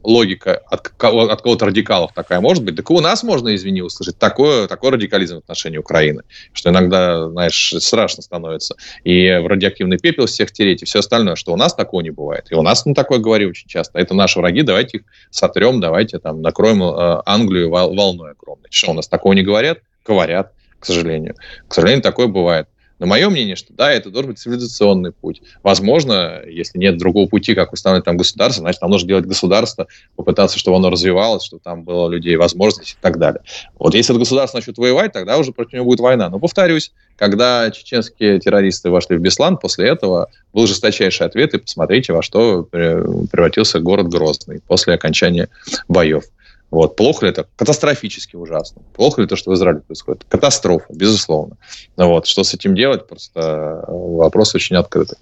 [0.04, 4.18] логика от, от кого-то радикалов такая может быть, так и у нас можно, извини, услышать
[4.18, 6.24] такое, такой радикализм в отношении Украины,
[6.54, 8.76] что иногда, знаешь, страшно становится.
[9.04, 12.48] И в радиоактивный пепел всех тереть, и все остальное, что у нас такого не бывает.
[12.50, 14.00] И у нас ну, такое говорю очень часто.
[14.00, 18.68] Это наши враги, давайте их сотрем, давайте там накроем э, Англию волной огромной.
[18.70, 19.80] Что, у нас такого не говорят?
[20.06, 21.36] Говорят, к сожалению.
[21.68, 22.68] К сожалению, такое бывает.
[23.02, 25.42] Но мое мнение, что да, это должен быть цивилизационный путь.
[25.64, 30.60] Возможно, если нет другого пути, как установить там государство, значит, нам нужно делать государство, попытаться,
[30.60, 33.42] чтобы оно развивалось, чтобы там было у людей возможность и так далее.
[33.80, 36.30] Вот если это государство начнет воевать, тогда уже против него будет война.
[36.30, 42.14] Но, повторюсь, когда чеченские террористы вошли в Беслан, после этого был жесточайший ответ, и посмотрите,
[42.14, 45.50] во что превратился город Грозный после окончания
[45.88, 46.26] боев.
[46.72, 46.96] Вот.
[46.96, 47.48] Плохо ли это?
[47.58, 48.82] Катастрофически ужасно.
[48.96, 50.24] Плохо ли то, что в Израиле происходит?
[50.28, 51.58] Катастрофа, безусловно.
[51.98, 52.26] Вот.
[52.26, 53.08] Что с этим делать?
[53.08, 55.18] Просто вопрос очень открытый.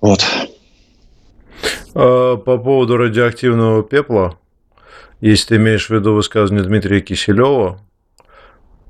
[0.00, 0.22] Вот.
[1.94, 4.38] А, по поводу радиоактивного пепла,
[5.20, 7.80] если ты имеешь в виду высказывание Дмитрия Киселева,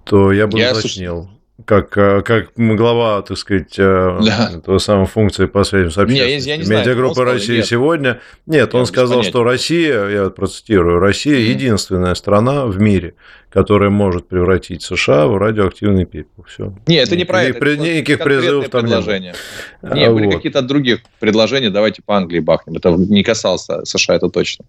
[0.04, 1.22] то я бы я уточнил.
[1.22, 4.50] Слушаю как, э, как глава, так сказать, э, да.
[4.54, 6.52] этого самого функции по связям с общественностью.
[6.52, 7.66] Я, я знаю, Медиагруппа России нет.
[7.66, 8.20] сегодня.
[8.46, 11.50] Нет, он сказал, что Россия, я процитирую, Россия mm-hmm.
[11.50, 13.14] единственная страна в мире,
[13.53, 16.44] которая может превратить США в радиоактивный пепел.
[16.48, 16.74] Все.
[16.86, 17.59] Нет, это не про это.
[17.59, 19.34] При, никаких призывов там предложения.
[19.82, 19.94] нет.
[19.94, 20.36] Нет, были вот.
[20.36, 22.76] какие-то других предложения, давайте по Англии бахнем.
[22.76, 24.64] Это не касалось США, это точно.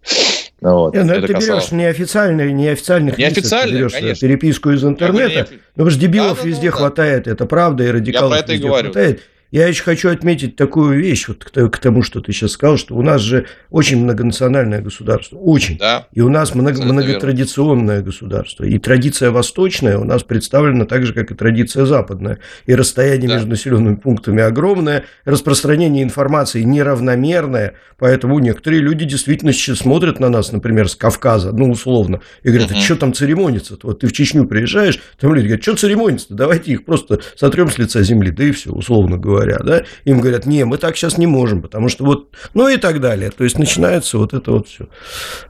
[0.59, 0.93] Вот.
[0.93, 5.47] Не, ну, это, это ты берешь неофициальные, неофициальных неофициальные, лиц, берешь переписку из интернета.
[5.51, 5.57] Не...
[5.57, 8.53] Ну, потому что дебилов да, везде да, хватает, это правда, и радикалов Я про это
[8.53, 8.91] везде и говорю.
[8.91, 9.21] хватает.
[9.53, 13.03] Я еще хочу отметить такую вещь, вот к тому, что ты сейчас сказал, что у
[13.03, 15.77] нас же очень многонациональное государство, очень.
[15.77, 16.07] Да.
[16.11, 18.07] И у нас много, многотрадиционное верно.
[18.07, 18.63] государство.
[18.63, 22.39] И традиция восточная у нас представлена так же, как и традиция западная.
[22.65, 23.35] И расстояние да.
[23.35, 30.51] между населенными пунктами огромное, распространение информации неравномерное, поэтому некоторые люди действительно сейчас смотрят на нас,
[30.51, 32.79] например, с Кавказа, ну, условно, и говорят, угу.
[32.79, 33.81] а что там церемониться -то?
[33.83, 37.77] Вот ты в Чечню приезжаешь, там люди говорят, что церемониться-то, давайте их просто сотрем с
[37.77, 41.17] лица земли, да и все, условно говоря говоря, да, им говорят, не, мы так сейчас
[41.17, 43.31] не можем, потому что вот, ну и так далее.
[43.31, 44.87] То есть начинается вот это вот все.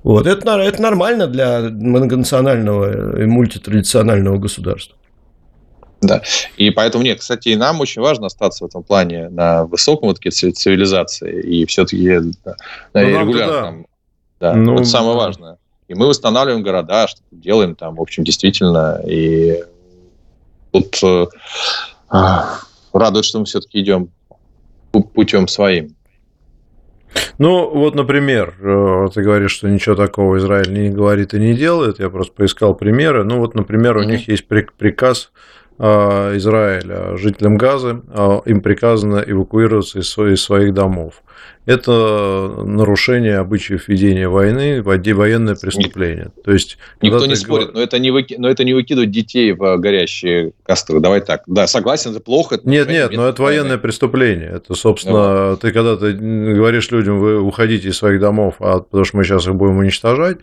[0.03, 4.97] Вот, это, это нормально для многонационального и мультитрадиционального государства.
[6.01, 6.21] Да.
[6.57, 10.19] И поэтому нет, кстати, и нам очень важно остаться в этом плане на высоком вот
[10.19, 12.55] цивилизации и все-таки да,
[12.93, 13.85] ну, регулярно.
[14.39, 15.25] Да, ну, это самое да.
[15.25, 15.57] важное.
[15.87, 19.01] И мы восстанавливаем города, что делаем там, в общем, действительно.
[19.05, 19.63] И
[20.71, 21.27] тут э,
[22.93, 24.09] радует, что мы все-таки идем
[24.91, 25.95] путем своим.
[27.37, 31.99] Ну, вот, например, э, ты говоришь, что ничего такого Израиль не говорит и не делает.
[31.99, 33.23] Я просто поискал примеры.
[33.23, 34.05] Ну, вот, например, у mm-hmm.
[34.05, 35.31] них есть приказ
[36.38, 41.24] Израиля жителям Газы, э, им приказано эвакуироваться из своих домов
[41.65, 46.30] это нарушение обычаев ведения войны, военное преступление.
[46.43, 47.76] То есть, Никто не спорит, говор...
[47.76, 48.36] но, это не выки...
[48.38, 50.99] но это не выкидывать детей в горящие костры.
[50.99, 51.43] Давай так.
[51.47, 52.55] Да, согласен, это плохо.
[52.55, 53.82] Это нет, нет, но это военное войны.
[53.82, 54.51] преступление.
[54.55, 59.05] Это, собственно, ну, ты когда ты говоришь людям, вы уходите из своих домов, а потому
[59.05, 60.39] что мы сейчас их будем уничтожать,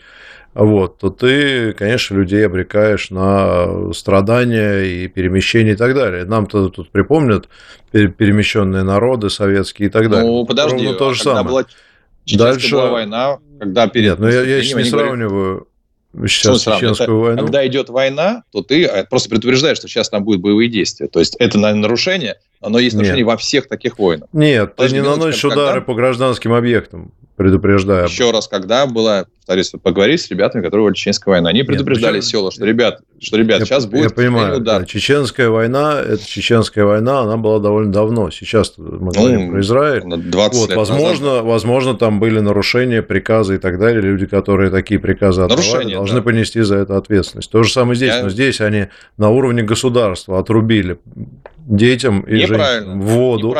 [0.55, 6.25] вот, то ты, конечно, людей обрекаешь на страдания и перемещения и так далее.
[6.25, 7.49] Нам-то тут припомнят
[7.93, 10.29] перемещенные народы советские и так далее.
[10.29, 11.47] Ну, подожди, Ровно то же а самое.
[11.47, 11.65] Была
[12.27, 15.67] Дальше была война, когда перед Нет, но я, я сейчас не сравниваю
[16.27, 17.43] сейчас чеченскую это, войну.
[17.43, 21.09] Когда идет война, то ты э, просто предупреждаешь, что сейчас там будут боевые действия.
[21.09, 23.29] То есть это нарушение, оно есть нарушение Нет.
[23.29, 24.29] во всех таких войнах.
[24.33, 25.81] Нет, Подожди, ты не наносишь удары когда...
[25.81, 28.07] по гражданским объектам предупреждаю.
[28.07, 32.25] Еще раз, когда была, повторюсь, поговорить с ребятами, которые воли Чеченская война, они предупреждали Нет,
[32.25, 34.85] села, что ребят, что ребят, я, сейчас будет я понимаю, удар.
[34.85, 38.31] Чеченская война, это чеченская война, она была довольно давно.
[38.31, 40.03] Сейчас мы говорим ну, про Израиль.
[40.05, 41.45] 20 вот, лет возможно, назад.
[41.45, 44.03] возможно, там были нарушения, приказы и так далее.
[44.03, 46.23] Люди, которые такие приказы отдавали, должны да.
[46.23, 47.51] понести за это ответственность.
[47.51, 48.23] То же самое здесь, я...
[48.23, 50.99] но здесь они на уровне государства отрубили
[51.57, 53.57] детям и женщинам воду,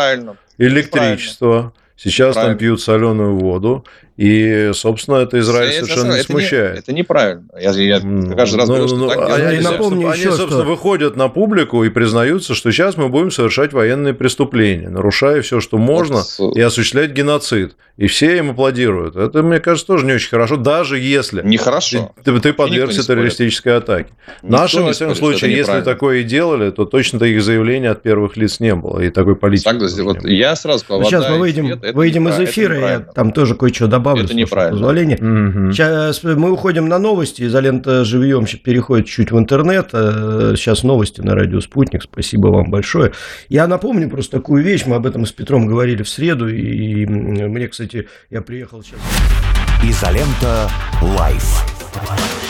[0.59, 1.73] электричество.
[2.03, 2.55] Сейчас Правильно.
[2.55, 3.85] там пьют соленую воду,
[4.17, 6.75] и, собственно, это Израиль это, совершенно это, не смущает.
[6.75, 7.45] Не, это неправильно.
[7.59, 8.01] Я, я
[8.35, 10.71] каждый раз ну, говорю, что ну, так они, они, напомню они, еще, собственно, что...
[10.71, 15.79] выходят на публику и признаются, что сейчас мы будем совершать военные преступления, нарушая все, что
[15.79, 16.57] можно, вот...
[16.57, 17.77] и осуществлять геноцид.
[17.97, 19.15] И все им аплодируют.
[19.15, 22.15] Это, мне кажется, тоже не очень хорошо, даже если Нехорошо.
[22.25, 24.09] ты, ты подвергся террористической атаке.
[24.43, 28.39] Никто Наши, во всяком случае, если такое и делали, то точно таких заявлений от первых
[28.39, 29.01] лиц не было.
[29.01, 29.65] И такой политики.
[29.65, 30.05] Согласен.
[30.05, 33.55] Вот я сразу сказал, ну, Сейчас мы выйдем, свет, выйдем из эфира, я там тоже
[33.55, 34.25] кое-что добавлю добавлю.
[34.25, 34.79] Это неправильно.
[34.79, 35.17] Позволение.
[35.17, 35.73] Угу.
[35.73, 37.43] Сейчас мы уходим на новости.
[37.43, 39.91] Изолента живьем переходит чуть в интернет.
[39.93, 42.03] Э, сейчас новости на радио «Спутник».
[42.03, 43.13] Спасибо вам большое.
[43.49, 44.85] Я напомню просто такую вещь.
[44.87, 46.49] Мы об этом с Петром говорили в среду.
[46.49, 48.99] И мне, кстати, я приехал сейчас...
[49.83, 52.50] Изолента «Лайф».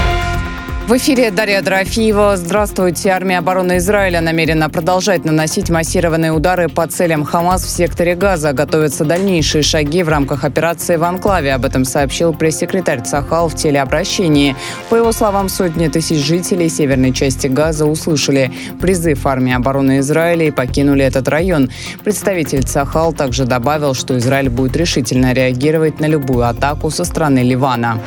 [0.91, 2.35] В эфире Дарья Дорофеева.
[2.35, 3.11] Здравствуйте.
[3.11, 8.51] Армия обороны Израиля намерена продолжать наносить массированные удары по целям Хамас в секторе Газа.
[8.51, 11.53] Готовятся дальнейшие шаги в рамках операции в Анклаве.
[11.53, 14.57] Об этом сообщил пресс-секретарь Цахал в телеобращении.
[14.89, 20.51] По его словам, сотни тысяч жителей северной части Газа услышали призыв армии обороны Израиля и
[20.51, 21.69] покинули этот район.
[22.03, 28.01] Представитель Цахал также добавил, что Израиль будет решительно реагировать на любую атаку со стороны Ливана.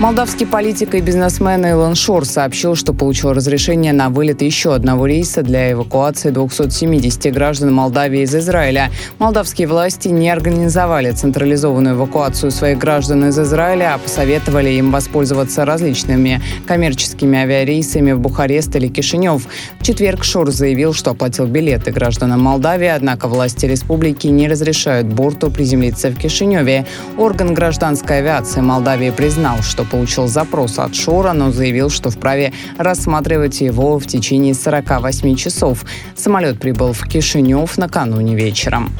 [0.00, 5.42] Молдавский политик и бизнесмен Илон Шор сообщил, что получил разрешение на вылет еще одного рейса
[5.42, 8.90] для эвакуации 270 граждан Молдавии из Израиля.
[9.18, 16.40] Молдавские власти не организовали централизованную эвакуацию своих граждан из Израиля, а посоветовали им воспользоваться различными
[16.66, 19.46] коммерческими авиарейсами в Бухарест или Кишинев.
[19.80, 25.50] В четверг Шор заявил, что оплатил билеты гражданам Молдавии, однако власти республики не разрешают борту
[25.50, 26.86] приземлиться в Кишиневе.
[27.18, 33.60] Орган гражданской авиации Молдавии признал, что получил запрос от Шора, но заявил, что вправе рассматривать
[33.60, 35.84] его в течение 48 часов.
[36.16, 38.90] Самолет прибыл в Кишинев накануне вечером.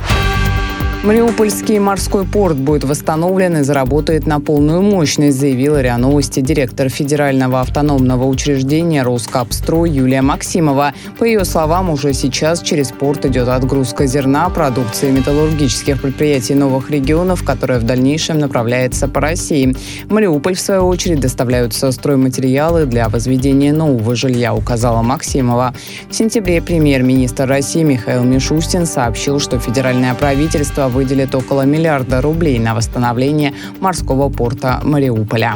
[1.02, 7.62] Мариупольский морской порт будет восстановлен и заработает на полную мощность, заявила РИА Новости директор Федерального
[7.62, 10.92] автономного учреждения «Роскапстрой» Юлия Максимова.
[11.18, 17.44] По ее словам, уже сейчас через порт идет отгрузка зерна, продукции металлургических предприятий новых регионов,
[17.44, 19.74] которая в дальнейшем направляется по России.
[20.04, 25.72] В Мариуполь, в свою очередь, доставляются стройматериалы для возведения нового жилья, указала Максимова.
[26.10, 32.74] В сентябре премьер-министр России Михаил Мишустин сообщил, что федеральное правительство выделит около миллиарда рублей на
[32.74, 35.54] восстановление морского порта Мариуполя.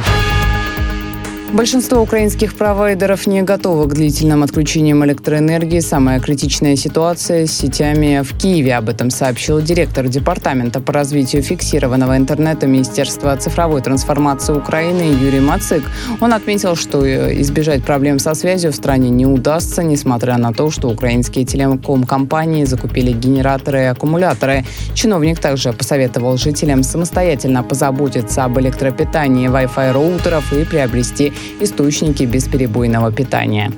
[1.54, 5.78] Большинство украинских провайдеров не готовы к длительным отключениям электроэнергии.
[5.78, 8.74] Самая критичная ситуация с сетями в Киеве.
[8.74, 15.84] Об этом сообщил директор Департамента по развитию фиксированного интернета Министерства цифровой трансформации Украины Юрий Мацик.
[16.20, 17.06] Он отметил, что
[17.40, 23.12] избежать проблем со связью в стране не удастся, несмотря на то, что украинские телеком-компании закупили
[23.12, 24.64] генераторы и аккумуляторы.
[24.94, 33.72] Чиновник также посоветовал жителям самостоятельно позаботиться об электропитании Wi-Fi роутеров и приобрести источники бесперебойного питания.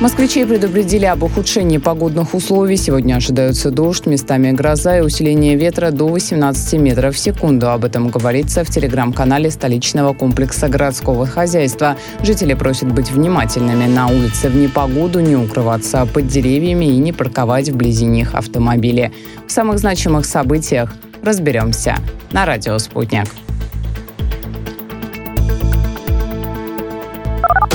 [0.00, 2.78] Москвичей предупредили об ухудшении погодных условий.
[2.78, 7.68] Сегодня ожидаются дождь, местами гроза и усиление ветра до 18 метров в секунду.
[7.68, 11.98] Об этом говорится в телеграм-канале столичного комплекса городского хозяйства.
[12.22, 17.68] Жители просят быть внимательными на улице в непогоду, не укрываться под деревьями и не парковать
[17.68, 19.12] вблизи них автомобили.
[19.46, 21.96] В самых значимых событиях разберемся
[22.32, 23.26] на радио «Спутник».